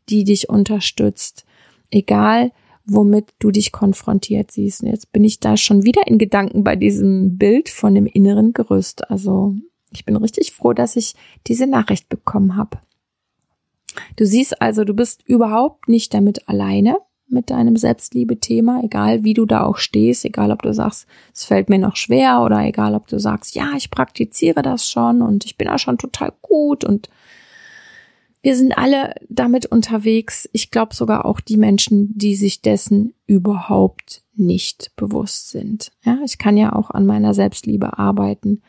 die 0.09 0.25
dich 0.25 0.49
unterstützt. 0.49 1.45
Egal, 1.91 2.53
womit 2.87 3.35
du 3.41 3.51
dich 3.51 3.73
konfrontiert 3.73 4.51
siehst. 4.53 4.83
Und 4.83 4.89
jetzt 4.91 5.13
bin 5.13 5.25
ich 5.25 5.41
da 5.41 5.57
schon 5.57 5.85
wieder 5.85 6.07
in 6.07 6.19
Gedanken 6.19 6.65
bei 6.65 6.77
diesem 6.77 7.37
Bild 7.37 7.69
von 7.69 7.95
dem 7.95 8.07
inneren 8.07 8.53
Gerüst. 8.53 9.11
Also 9.11 9.55
ich 9.93 10.05
bin 10.05 10.17
richtig 10.17 10.53
froh, 10.53 10.73
dass 10.73 10.97
ich 10.97 11.15
diese 11.47 11.67
Nachricht 11.67 12.09
bekommen 12.09 12.57
habe. 12.57 12.79
Du 14.17 14.27
siehst 14.27 14.61
also, 14.61 14.85
du 14.85 14.95
bist 14.95 15.23
überhaupt 15.27 15.89
nicht 15.89 16.15
damit 16.15 16.49
alleine 16.49 16.99
mit 17.29 17.51
deinem 17.51 17.77
Selbstliebe-Thema, 17.77 18.83
egal 18.85 19.25
wie 19.25 19.35
du 19.35 19.47
da 19.47 19.65
auch 19.65 19.79
stehst, 19.79 20.25
egal 20.25 20.53
ob 20.53 20.63
du 20.63 20.73
sagst, 20.73 21.07
es 21.35 21.45
fällt 21.45 21.69
mir 21.69 21.79
noch 21.79 21.97
schwer 21.97 22.43
oder 22.43 22.65
egal 22.65 22.95
ob 22.95 23.09
du 23.09 23.19
sagst, 23.19 23.55
ja, 23.55 23.73
ich 23.77 23.91
praktiziere 23.91 24.63
das 24.63 24.89
schon 24.89 25.23
und 25.23 25.45
ich 25.45 25.57
bin 25.57 25.67
da 25.67 25.79
schon 25.79 25.99
total 25.99 26.33
gut 26.41 26.85
und 26.85 27.09
wir 28.43 28.55
sind 28.55 28.79
alle 28.79 29.15
damit 29.29 29.67
unterwegs. 29.67 30.49
Ich 30.53 30.71
glaube 30.71 30.95
sogar 30.95 31.25
auch 31.25 31.41
die 31.41 31.57
Menschen, 31.57 32.17
die 32.17 32.37
sich 32.37 32.63
dessen 32.63 33.13
überhaupt 33.27 34.23
nicht 34.37 34.93
bewusst 34.95 35.51
sind. 35.51 35.91
Ja, 36.05 36.19
ich 36.25 36.39
kann 36.39 36.57
ja 36.57 36.73
auch 36.73 36.91
an 36.91 37.07
meiner 37.07 37.35
Selbstliebe 37.35 37.99
arbeiten 37.99 38.63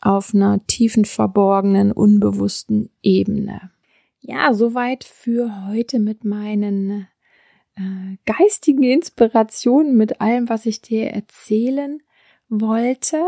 auf 0.00 0.34
einer 0.34 0.66
tiefen, 0.66 1.04
verborgenen, 1.04 1.92
unbewussten 1.92 2.88
Ebene. 3.02 3.70
Ja, 4.30 4.52
soweit 4.52 5.04
für 5.04 5.68
heute 5.68 5.98
mit 5.98 6.22
meinen 6.22 7.08
äh, 7.76 8.18
geistigen 8.26 8.82
Inspirationen, 8.82 9.96
mit 9.96 10.20
allem, 10.20 10.50
was 10.50 10.66
ich 10.66 10.82
dir 10.82 11.06
erzählen 11.06 12.02
wollte. 12.50 13.24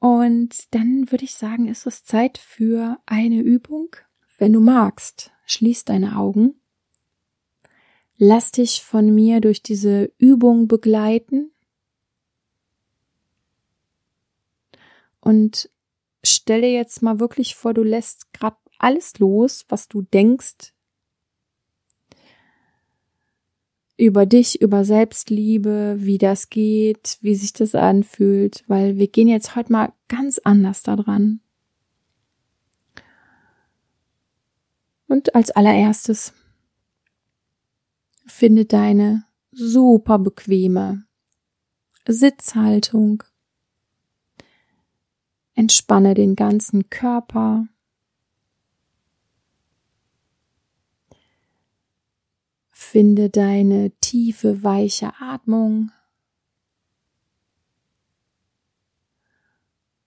Und 0.00 0.74
dann 0.74 1.10
würde 1.10 1.24
ich 1.24 1.34
sagen, 1.34 1.66
ist 1.66 1.86
es 1.86 2.04
Zeit 2.04 2.36
für 2.36 2.98
eine 3.06 3.40
Übung. 3.40 3.96
Wenn 4.36 4.52
du 4.52 4.60
magst, 4.60 5.32
schließ 5.46 5.86
deine 5.86 6.18
Augen. 6.18 6.60
Lass 8.18 8.52
dich 8.52 8.82
von 8.82 9.14
mir 9.14 9.40
durch 9.40 9.62
diese 9.62 10.12
Übung 10.18 10.68
begleiten. 10.68 11.52
Und 15.20 15.70
stelle 16.22 16.66
jetzt 16.66 17.00
mal 17.00 17.18
wirklich 17.18 17.54
vor, 17.54 17.72
du 17.72 17.82
lässt 17.82 18.30
gerade 18.34 18.58
alles 18.84 19.18
los, 19.18 19.64
was 19.68 19.88
du 19.88 20.02
denkst 20.02 20.74
über 23.96 24.26
dich, 24.26 24.60
über 24.60 24.84
Selbstliebe, 24.84 25.96
wie 25.98 26.18
das 26.18 26.50
geht, 26.50 27.18
wie 27.20 27.34
sich 27.34 27.52
das 27.52 27.74
anfühlt, 27.74 28.64
weil 28.66 28.96
wir 28.98 29.08
gehen 29.08 29.28
jetzt 29.28 29.56
heute 29.56 29.72
mal 29.72 29.92
ganz 30.08 30.38
anders 30.38 30.82
daran. 30.82 31.40
Und 35.06 35.34
als 35.34 35.50
allererstes 35.50 36.34
finde 38.26 38.64
deine 38.64 39.24
super 39.52 40.18
bequeme 40.18 41.06
Sitzhaltung. 42.06 43.22
Entspanne 45.54 46.14
den 46.14 46.34
ganzen 46.34 46.90
Körper. 46.90 47.68
Finde 52.86 53.28
deine 53.28 53.90
tiefe, 54.00 54.62
weiche 54.62 55.14
Atmung. 55.18 55.90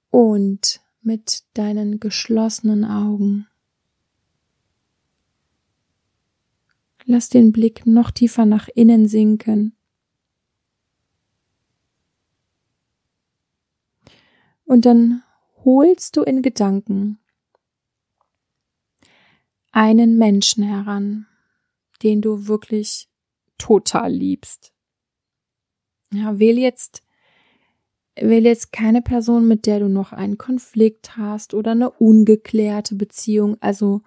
Und 0.09 0.79
mit 1.01 1.43
deinen 1.53 1.99
geschlossenen 1.99 2.85
Augen 2.85 3.47
lass 7.03 7.27
den 7.27 7.51
Blick 7.51 7.85
noch 7.85 8.11
tiefer 8.11 8.45
nach 8.45 8.69
innen 8.69 9.07
sinken. 9.07 9.75
Und 14.63 14.85
dann 14.85 15.23
holst 15.65 16.15
du 16.15 16.21
in 16.21 16.41
Gedanken 16.41 17.19
einen 19.71 20.17
Menschen 20.17 20.63
heran, 20.63 21.27
den 22.03 22.21
du 22.21 22.47
wirklich 22.47 23.09
total 23.57 24.11
liebst. 24.11 24.73
Ja, 26.13 26.39
wähl 26.39 26.57
jetzt, 26.57 27.03
wähl 28.15 28.45
jetzt 28.45 28.71
keine 28.71 29.01
Person, 29.01 29.47
mit 29.47 29.65
der 29.65 29.79
du 29.79 29.89
noch 29.89 30.13
einen 30.13 30.37
Konflikt 30.37 31.17
hast 31.17 31.53
oder 31.53 31.71
eine 31.71 31.89
ungeklärte 31.89 32.95
Beziehung. 32.95 33.57
Also 33.59 34.01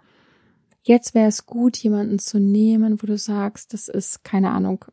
jetzt 0.83 1.15
wäre 1.15 1.29
es 1.29 1.47
gut, 1.47 1.77
jemanden 1.77 2.19
zu 2.19 2.39
nehmen, 2.39 3.03
wo 3.03 3.07
du 3.07 3.19
sagst, 3.19 3.75
das 3.75 3.89
ist 3.89 4.25
keine 4.25 4.51
Ahnung, 4.51 4.85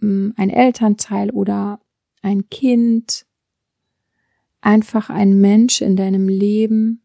mm, 0.00 0.30
ein 0.36 0.50
Elternteil 0.50 1.30
oder 1.30 1.80
ein 2.22 2.48
Kind, 2.48 3.26
einfach 4.60 5.10
ein 5.10 5.40
Mensch 5.40 5.82
in 5.82 5.96
deinem 5.96 6.28
Leben, 6.28 7.01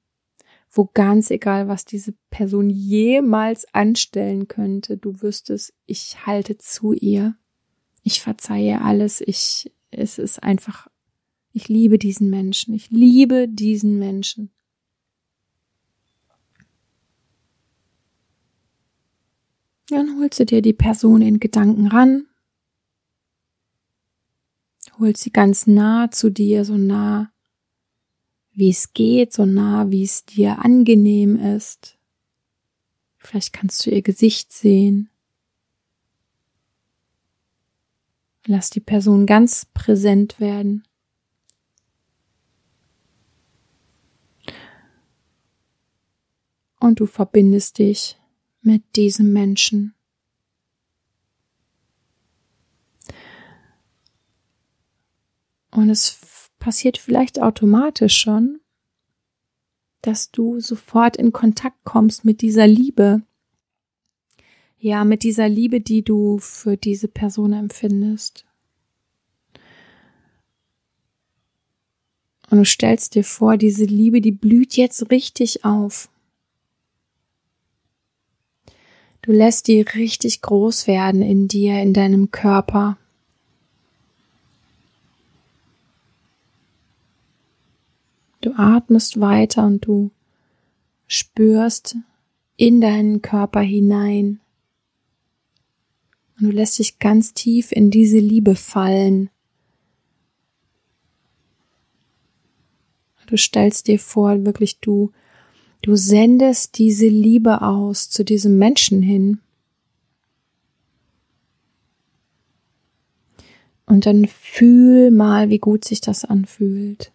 wo 0.70 0.90
ganz 0.94 1.32
egal, 1.32 1.68
was 1.68 1.86
diese 1.86 2.14
Person 2.30 2.70
jemals 2.70 3.66
anstellen 3.74 4.48
könnte, 4.48 4.98
du 4.98 5.22
wüsstest, 5.22 5.74
ich 5.86 6.26
halte 6.26 6.58
zu 6.58 6.94
ihr, 6.94 7.36
ich 8.04 8.22
verzeihe 8.22 8.82
alles, 8.82 9.22
ich, 9.22 9.72
es 9.92 10.18
ist 10.18 10.44
einfach, 10.44 10.88
ich 11.54 11.68
liebe 11.68 11.98
diesen 11.98 12.30
Menschen, 12.30 12.74
ich 12.74 12.90
liebe 12.92 13.48
diesen 13.48 13.98
Menschen. 13.98 14.52
Dann 19.90 20.20
holst 20.20 20.40
du 20.40 20.46
dir 20.46 20.62
die 20.62 20.74
Person 20.74 21.22
in 21.22 21.40
Gedanken 21.40 21.88
ran, 21.88 22.28
holst 25.00 25.24
sie 25.24 25.32
ganz 25.32 25.68
nah 25.68 26.12
zu 26.12 26.30
dir, 26.30 26.66
so 26.66 26.78
nah 26.78 27.32
wie 28.58 28.72
es 28.72 28.94
geht, 28.94 29.34
so 29.34 29.46
nah, 29.46 29.92
wie 29.92 30.04
es 30.04 30.26
dir 30.26 30.66
angenehm 30.66 31.36
ist. 31.36 31.96
Vielleicht 33.20 33.54
kannst 33.54 33.86
du 33.86 33.92
ihr 33.92 34.02
Gesicht 34.02 34.52
sehen. 34.52 35.12
Lass 38.48 38.72
die 38.72 38.80
Person 38.80 39.28
ganz 39.28 39.68
präsent 39.76 40.40
werden. 40.40 40.88
Und 46.80 47.00
du 47.00 47.06
verbindest 47.06 47.78
dich 47.78 48.18
mit 48.62 48.82
diesem 48.96 49.34
Menschen. 49.34 49.94
Und 55.70 55.92
es 55.92 56.10
passiert 56.60 56.98
vielleicht 56.98 57.42
automatisch 57.42 58.18
schon, 58.18 58.60
dass 60.02 60.32
du 60.32 60.60
sofort 60.60 61.18
in 61.18 61.32
Kontakt 61.32 61.84
kommst 61.84 62.26
mit 62.26 62.42
dieser 62.42 62.68
Liebe. 62.68 63.24
Ja, 64.78 65.04
mit 65.04 65.24
dieser 65.24 65.50
Liebe, 65.50 65.82
die 65.82 66.04
du 66.04 66.38
für 66.38 66.78
diese 66.78 67.08
Person 67.08 67.54
empfindest. 67.54 68.46
Und 72.50 72.60
du 72.60 72.66
stellst 72.66 73.16
dir 73.16 73.24
vor, 73.24 73.58
diese 73.58 73.86
Liebe, 73.86 74.22
die 74.22 74.32
blüht 74.32 74.78
jetzt 74.78 75.12
richtig 75.12 75.66
auf. 75.66 76.10
Du 79.22 79.34
lässt 79.34 79.68
die 79.68 79.82
richtig 79.82 80.42
groß 80.42 80.88
werden 80.88 81.22
in 81.22 81.50
dir, 81.50 81.82
in 81.82 81.94
deinem 81.94 82.32
Körper. 82.32 82.98
Du 88.48 88.54
atmest 88.58 89.20
weiter 89.20 89.66
und 89.66 89.86
du 89.86 90.10
spürst 91.06 91.98
in 92.56 92.80
deinen 92.80 93.22
Körper 93.22 93.60
hinein. 93.60 94.40
Und 96.40 96.46
du 96.46 96.52
lässt 96.52 96.80
dich 96.80 96.98
ganz 96.98 97.34
tief 97.34 97.74
in 97.74 97.92
diese 97.92 98.20
Liebe 98.20 98.56
fallen. 98.56 99.30
Du 103.26 103.36
stellst 103.36 103.90
dir 103.90 104.00
vor, 104.00 104.46
wirklich 104.46 104.80
du, 104.80 105.12
du 105.82 105.98
sendest 105.98 106.78
diese 106.78 107.10
Liebe 107.10 107.62
aus 107.62 108.10
zu 108.10 108.24
diesem 108.24 108.58
Menschen 108.58 109.02
hin. 109.02 109.42
Und 113.86 114.06
dann 114.06 114.26
fühl 114.26 115.12
mal, 115.12 115.50
wie 115.50 115.60
gut 115.60 115.84
sich 115.84 116.00
das 116.00 116.24
anfühlt. 116.24 117.12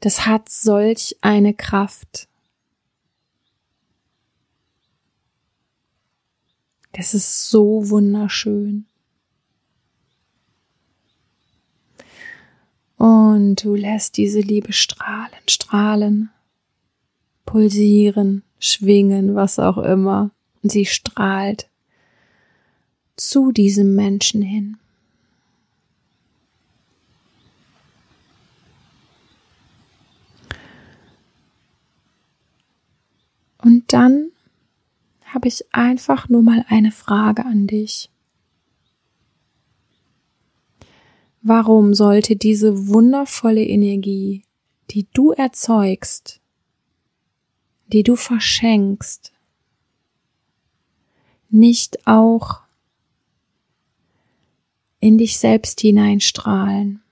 Das 0.00 0.26
hat 0.26 0.48
solch 0.48 1.16
eine 1.20 1.54
Kraft. 1.54 2.28
Das 6.92 7.14
ist 7.14 7.50
so 7.50 7.90
wunderschön. 7.90 8.86
Und 12.96 13.62
du 13.64 13.76
lässt 13.76 14.16
diese 14.16 14.40
Liebe 14.40 14.72
strahlen, 14.72 15.38
strahlen, 15.48 16.30
pulsieren, 17.46 18.42
schwingen, 18.58 19.36
was 19.36 19.60
auch 19.60 19.78
immer. 19.78 20.32
Und 20.62 20.72
sie 20.72 20.86
strahlt 20.86 21.68
zu 23.16 23.52
diesem 23.52 23.94
Menschen 23.94 24.42
hin. 24.42 24.78
Dann 33.88 34.30
habe 35.24 35.48
ich 35.48 35.64
einfach 35.74 36.28
nur 36.28 36.42
mal 36.42 36.64
eine 36.68 36.92
Frage 36.92 37.44
an 37.44 37.66
dich. 37.66 38.10
Warum 41.42 41.94
sollte 41.94 42.36
diese 42.36 42.88
wundervolle 42.88 43.64
Energie, 43.64 44.44
die 44.90 45.06
du 45.12 45.32
erzeugst, 45.32 46.40
die 47.86 48.02
du 48.02 48.16
verschenkst, 48.16 49.32
nicht 51.48 52.06
auch 52.06 52.60
in 55.00 55.16
dich 55.16 55.38
selbst 55.38 55.80
hineinstrahlen? 55.80 57.02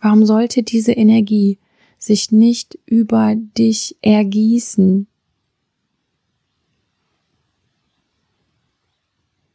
Warum 0.00 0.24
sollte 0.24 0.62
diese 0.62 0.92
Energie 0.92 1.58
sich 1.98 2.32
nicht 2.32 2.78
über 2.86 3.34
dich 3.34 3.96
ergießen. 4.02 5.06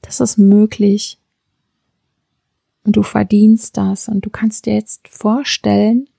Das 0.01 0.19
ist 0.19 0.37
möglich. 0.37 1.19
Und 2.83 2.95
du 2.95 3.03
verdienst 3.03 3.77
das. 3.77 4.07
Und 4.07 4.25
du 4.25 4.29
kannst 4.29 4.65
dir 4.65 4.73
jetzt 4.73 5.07
vorstellen, 5.07 6.09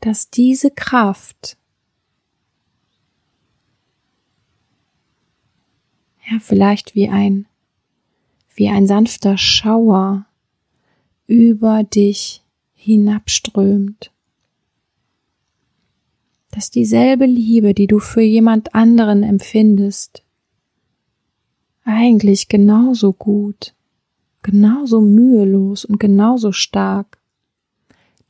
dass 0.00 0.30
diese 0.30 0.70
Kraft 0.70 1.58
ja 6.30 6.38
vielleicht 6.38 6.94
wie 6.94 7.08
ein 7.08 7.46
wie 8.54 8.68
ein 8.68 8.86
sanfter 8.86 9.38
Schauer 9.38 10.26
über 11.26 11.82
dich 11.82 12.39
hinabströmt. 12.80 14.10
Dass 16.50 16.70
dieselbe 16.70 17.26
Liebe, 17.26 17.74
die 17.74 17.86
du 17.86 17.98
für 17.98 18.22
jemand 18.22 18.74
anderen 18.74 19.22
empfindest, 19.22 20.24
eigentlich 21.84 22.48
genauso 22.48 23.12
gut, 23.12 23.74
genauso 24.42 25.02
mühelos 25.02 25.84
und 25.84 26.00
genauso 26.00 26.52
stark 26.52 27.18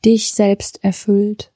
dich 0.03 0.33
selbst 0.33 0.83
erfüllt. 0.83 1.51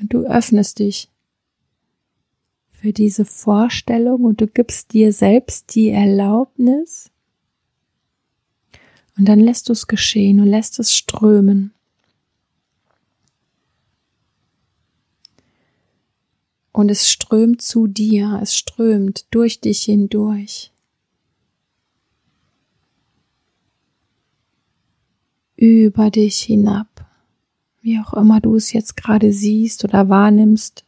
Und 0.00 0.14
du 0.14 0.24
öffnest 0.24 0.78
dich 0.78 1.10
für 2.80 2.92
diese 2.94 3.26
Vorstellung 3.26 4.24
und 4.24 4.40
du 4.40 4.46
gibst 4.46 4.94
dir 4.94 5.12
selbst 5.12 5.74
die 5.74 5.90
Erlaubnis 5.90 7.10
und 9.18 9.26
dann 9.26 9.38
lässt 9.38 9.68
du 9.68 9.74
es 9.74 9.86
geschehen 9.86 10.40
und 10.40 10.46
lässt 10.46 10.78
es 10.78 10.94
strömen. 10.94 11.74
Und 16.72 16.90
es 16.90 17.10
strömt 17.10 17.60
zu 17.60 17.86
dir, 17.86 18.38
es 18.40 18.56
strömt 18.56 19.26
durch 19.30 19.60
dich 19.60 19.82
hindurch. 19.82 20.72
Über 25.56 26.10
dich 26.10 26.40
hinab, 26.40 27.06
wie 27.82 27.98
auch 27.98 28.14
immer 28.14 28.40
du 28.40 28.54
es 28.54 28.72
jetzt 28.72 28.96
gerade 28.96 29.34
siehst 29.34 29.84
oder 29.84 30.08
wahrnimmst. 30.08 30.86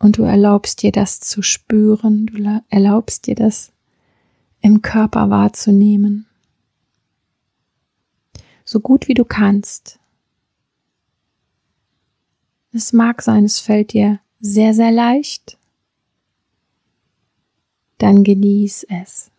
Und 0.00 0.16
du 0.16 0.22
erlaubst 0.22 0.82
dir 0.82 0.92
das 0.92 1.20
zu 1.20 1.42
spüren, 1.42 2.26
du 2.26 2.62
erlaubst 2.70 3.26
dir 3.26 3.34
das 3.34 3.70
im 4.62 4.80
Körper 4.80 5.28
wahrzunehmen. 5.28 6.26
So 8.64 8.80
gut 8.80 9.08
wie 9.08 9.14
du 9.14 9.26
kannst. 9.26 10.00
Es 12.72 12.94
mag 12.94 13.20
sein, 13.20 13.44
es 13.44 13.60
fällt 13.60 13.92
dir 13.92 14.20
sehr, 14.40 14.72
sehr 14.72 14.90
leicht. 14.90 15.58
Dann 17.98 18.24
genieß 18.24 18.86
es. 18.88 19.30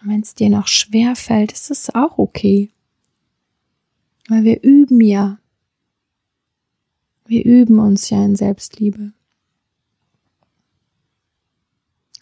Wenn 0.00 0.20
es 0.20 0.34
dir 0.34 0.48
noch 0.48 0.68
schwer 0.68 1.16
fällt, 1.16 1.52
ist 1.52 1.70
es 1.70 1.94
auch 1.94 2.16
okay. 2.16 2.70
Weil 4.28 4.44
wir 4.44 4.62
üben 4.62 5.02
ja 5.02 5.38
wir 7.26 7.44
üben 7.44 7.78
uns 7.78 8.10
ja 8.10 8.24
in 8.24 8.36
Selbstliebe. 8.36 9.12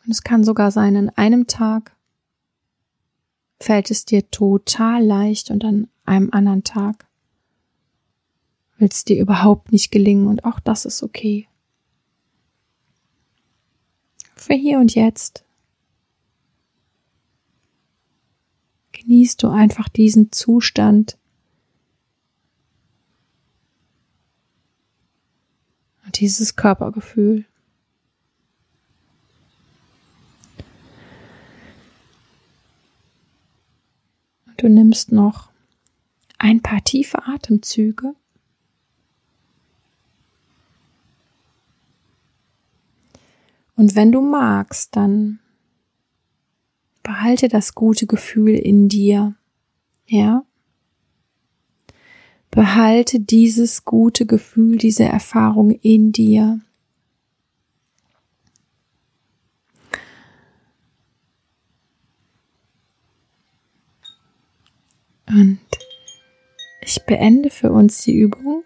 Und 0.04 0.10
es 0.10 0.22
kann 0.22 0.44
sogar 0.44 0.70
sein, 0.70 0.96
an 0.96 1.10
einem 1.10 1.46
Tag 1.46 1.96
fällt 3.60 3.90
es 3.90 4.04
dir 4.04 4.28
total 4.30 5.04
leicht 5.04 5.50
und 5.50 5.64
an 5.64 5.88
einem 6.04 6.30
anderen 6.32 6.64
Tag 6.64 7.06
will 8.78 8.88
es 8.88 9.04
dir 9.04 9.20
überhaupt 9.20 9.70
nicht 9.70 9.92
gelingen 9.92 10.26
und 10.26 10.44
auch 10.44 10.58
das 10.58 10.84
ist 10.84 11.02
okay. 11.02 11.46
Für 14.34 14.54
hier 14.54 14.80
und 14.80 14.94
jetzt 14.96 15.44
genießt 18.90 19.40
du 19.42 19.48
einfach 19.48 19.88
diesen 19.88 20.32
Zustand 20.32 21.16
dieses 26.12 26.56
Körpergefühl. 26.56 27.44
Du 34.56 34.68
nimmst 34.68 35.10
noch 35.10 35.50
ein 36.38 36.60
paar 36.60 36.84
tiefe 36.84 37.26
Atemzüge. 37.26 38.14
Und 43.74 43.96
wenn 43.96 44.12
du 44.12 44.20
magst, 44.20 44.94
dann 44.94 45.40
behalte 47.02 47.48
das 47.48 47.74
gute 47.74 48.06
Gefühl 48.06 48.54
in 48.54 48.88
dir. 48.88 49.34
Ja? 50.06 50.44
Behalte 52.52 53.18
dieses 53.18 53.86
gute 53.86 54.26
Gefühl, 54.26 54.76
diese 54.76 55.04
Erfahrung 55.04 55.70
in 55.70 56.12
dir. 56.12 56.60
Und 65.26 65.60
ich 66.82 67.02
beende 67.06 67.48
für 67.48 67.72
uns 67.72 68.02
die 68.02 68.12
Übung 68.12 68.64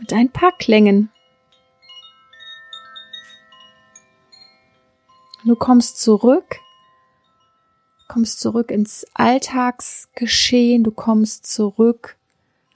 mit 0.00 0.12
ein 0.12 0.32
paar 0.32 0.50
Klängen. 0.58 1.10
Du 5.44 5.54
kommst 5.54 6.00
zurück 6.00 6.56
kommst 8.16 8.40
zurück 8.40 8.70
ins 8.70 9.04
Alltagsgeschehen, 9.12 10.84
du 10.84 10.90
kommst 10.90 11.44
zurück 11.44 12.16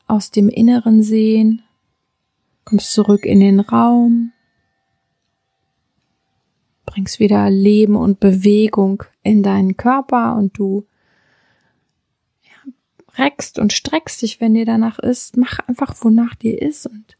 aus 0.06 0.30
dem 0.30 0.50
inneren 0.50 1.02
Sehen, 1.02 1.62
kommst 2.66 2.92
zurück 2.92 3.24
in 3.24 3.40
den 3.40 3.60
Raum, 3.60 4.32
bringst 6.84 7.20
wieder 7.20 7.48
Leben 7.48 7.96
und 7.96 8.20
Bewegung 8.20 9.04
in 9.22 9.42
deinen 9.42 9.78
Körper 9.78 10.36
und 10.36 10.58
du 10.58 10.84
ja, 12.42 13.24
reckst 13.24 13.58
und 13.58 13.72
streckst 13.72 14.20
dich, 14.20 14.42
wenn 14.42 14.52
dir 14.52 14.66
danach 14.66 14.98
ist. 14.98 15.38
Mach 15.38 15.58
einfach, 15.60 15.94
wonach 16.02 16.34
dir 16.34 16.60
ist 16.60 16.84
und 16.84 17.16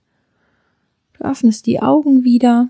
du 1.15 1.25
öffnest 1.25 1.65
die 1.65 1.81
Augen 1.81 2.23
wieder 2.23 2.69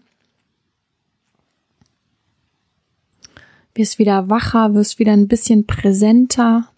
wirst 3.80 3.98
wieder 3.98 4.28
wacher, 4.28 4.74
wirst 4.74 4.98
wieder 4.98 5.12
ein 5.12 5.26
bisschen 5.26 5.66
präsenter. 5.66 6.68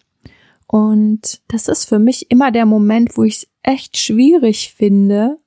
Und 0.67 1.41
das 1.49 1.67
ist 1.67 1.85
für 1.85 1.99
mich 1.99 2.31
immer 2.31 2.51
der 2.51 2.65
Moment, 2.65 3.17
wo 3.17 3.23
ich 3.23 3.37
es 3.37 3.47
echt 3.61 3.97
schwierig 3.97 4.73
finde, 4.73 5.37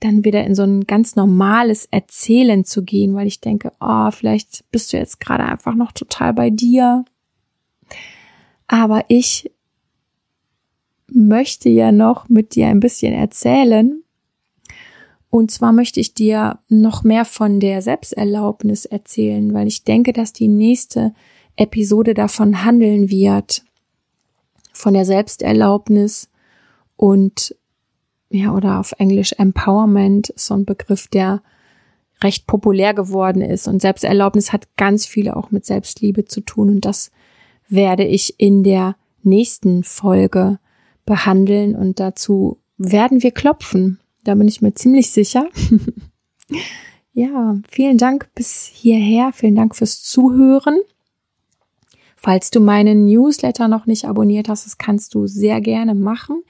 dann 0.00 0.24
wieder 0.24 0.44
in 0.44 0.54
so 0.54 0.62
ein 0.62 0.82
ganz 0.82 1.16
normales 1.16 1.86
Erzählen 1.86 2.64
zu 2.64 2.84
gehen, 2.84 3.14
weil 3.14 3.26
ich 3.26 3.40
denke, 3.40 3.72
oh, 3.80 4.10
vielleicht 4.10 4.70
bist 4.70 4.92
du 4.92 4.98
jetzt 4.98 5.18
gerade 5.18 5.44
einfach 5.44 5.74
noch 5.74 5.92
total 5.92 6.34
bei 6.34 6.50
dir. 6.50 7.04
Aber 8.66 9.04
ich 9.08 9.50
möchte 11.08 11.68
ja 11.70 11.92
noch 11.92 12.28
mit 12.28 12.54
dir 12.54 12.68
ein 12.68 12.80
bisschen 12.80 13.14
erzählen 13.14 14.02
und 15.30 15.50
zwar 15.50 15.72
möchte 15.72 16.00
ich 16.00 16.14
dir 16.14 16.58
noch 16.68 17.02
mehr 17.02 17.24
von 17.24 17.60
der 17.60 17.82
Selbsterlaubnis 17.82 18.84
erzählen, 18.84 19.52
weil 19.52 19.66
ich 19.66 19.84
denke, 19.84 20.12
dass 20.12 20.32
die 20.32 20.48
nächste 20.48 21.12
Episode 21.56 22.14
davon 22.14 22.64
handeln 22.64 23.10
wird. 23.10 23.64
Von 24.72 24.94
der 24.94 25.04
Selbsterlaubnis 25.04 26.28
und 26.96 27.56
ja, 28.30 28.54
oder 28.54 28.80
auf 28.80 28.92
Englisch 28.98 29.32
Empowerment 29.38 30.30
ist 30.30 30.46
so 30.46 30.54
ein 30.54 30.64
Begriff, 30.64 31.06
der 31.08 31.42
recht 32.22 32.46
populär 32.46 32.94
geworden 32.94 33.42
ist. 33.42 33.68
Und 33.68 33.80
Selbsterlaubnis 33.80 34.52
hat 34.52 34.76
ganz 34.76 35.06
viel 35.06 35.30
auch 35.30 35.50
mit 35.50 35.64
Selbstliebe 35.64 36.24
zu 36.24 36.40
tun. 36.40 36.70
Und 36.70 36.84
das 36.84 37.10
werde 37.68 38.04
ich 38.04 38.38
in 38.38 38.62
der 38.62 38.96
nächsten 39.22 39.84
Folge 39.84 40.58
behandeln. 41.04 41.76
Und 41.76 42.00
dazu 42.00 42.58
werden 42.78 43.22
wir 43.22 43.30
klopfen. 43.30 44.00
Da 44.26 44.34
bin 44.34 44.48
ich 44.48 44.60
mir 44.60 44.74
ziemlich 44.74 45.12
sicher. 45.12 45.48
ja, 47.12 47.56
vielen 47.68 47.96
Dank 47.96 48.28
bis 48.34 48.66
hierher. 48.66 49.30
Vielen 49.32 49.54
Dank 49.54 49.76
fürs 49.76 50.02
Zuhören. 50.02 50.80
Falls 52.16 52.50
du 52.50 52.58
meinen 52.58 53.04
Newsletter 53.04 53.68
noch 53.68 53.86
nicht 53.86 54.04
abonniert 54.04 54.48
hast, 54.48 54.66
das 54.66 54.78
kannst 54.78 55.14
du 55.14 55.28
sehr 55.28 55.60
gerne 55.60 55.94
machen, 55.94 56.42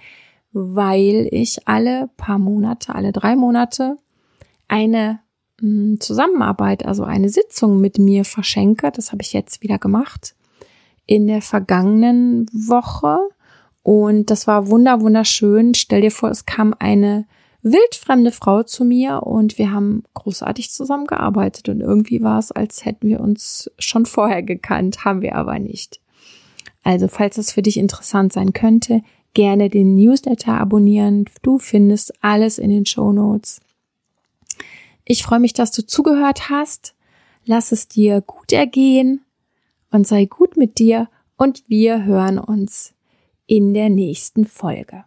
weil 0.52 1.28
ich 1.30 1.68
alle 1.68 2.08
paar 2.16 2.38
Monate, 2.38 2.94
alle 2.94 3.12
drei 3.12 3.36
Monate 3.36 3.98
eine 4.68 5.20
hm, 5.60 6.00
Zusammenarbeit, 6.00 6.86
also 6.86 7.04
eine 7.04 7.28
Sitzung 7.28 7.78
mit 7.82 7.98
mir 7.98 8.24
verschenke. 8.24 8.90
Das 8.90 9.12
habe 9.12 9.20
ich 9.20 9.34
jetzt 9.34 9.62
wieder 9.62 9.78
gemacht 9.78 10.34
in 11.04 11.26
der 11.26 11.42
vergangenen 11.42 12.46
Woche. 12.54 13.18
Und 13.82 14.30
das 14.30 14.46
war 14.46 14.68
wunder, 14.68 15.02
wunderschön. 15.02 15.74
Stell 15.74 16.00
dir 16.00 16.10
vor, 16.10 16.30
es 16.30 16.46
kam 16.46 16.74
eine 16.78 17.26
wildfremde 17.66 18.30
Frau 18.30 18.62
zu 18.62 18.84
mir 18.84 19.24
und 19.24 19.58
wir 19.58 19.72
haben 19.72 20.04
großartig 20.14 20.70
zusammengearbeitet 20.70 21.68
und 21.68 21.80
irgendwie 21.80 22.22
war 22.22 22.38
es, 22.38 22.52
als 22.52 22.84
hätten 22.84 23.08
wir 23.08 23.20
uns 23.20 23.70
schon 23.78 24.06
vorher 24.06 24.42
gekannt, 24.42 25.04
haben 25.04 25.20
wir 25.20 25.34
aber 25.34 25.58
nicht. 25.58 26.00
Also, 26.84 27.08
falls 27.08 27.38
es 27.38 27.50
für 27.50 27.62
dich 27.62 27.76
interessant 27.76 28.32
sein 28.32 28.52
könnte, 28.52 29.02
gerne 29.34 29.68
den 29.68 29.96
Newsletter 29.96 30.52
abonnieren. 30.52 31.24
Du 31.42 31.58
findest 31.58 32.12
alles 32.22 32.58
in 32.58 32.70
den 32.70 32.86
Show 32.86 33.12
Notes. 33.12 33.60
Ich 35.04 35.24
freue 35.24 35.40
mich, 35.40 35.52
dass 35.52 35.72
du 35.72 35.84
zugehört 35.84 36.48
hast. 36.48 36.94
Lass 37.44 37.72
es 37.72 37.88
dir 37.88 38.20
gut 38.20 38.52
ergehen 38.52 39.24
und 39.90 40.06
sei 40.06 40.26
gut 40.26 40.56
mit 40.56 40.78
dir 40.78 41.08
und 41.36 41.64
wir 41.68 42.04
hören 42.04 42.38
uns 42.38 42.94
in 43.46 43.74
der 43.74 43.88
nächsten 43.88 44.44
Folge. 44.44 45.05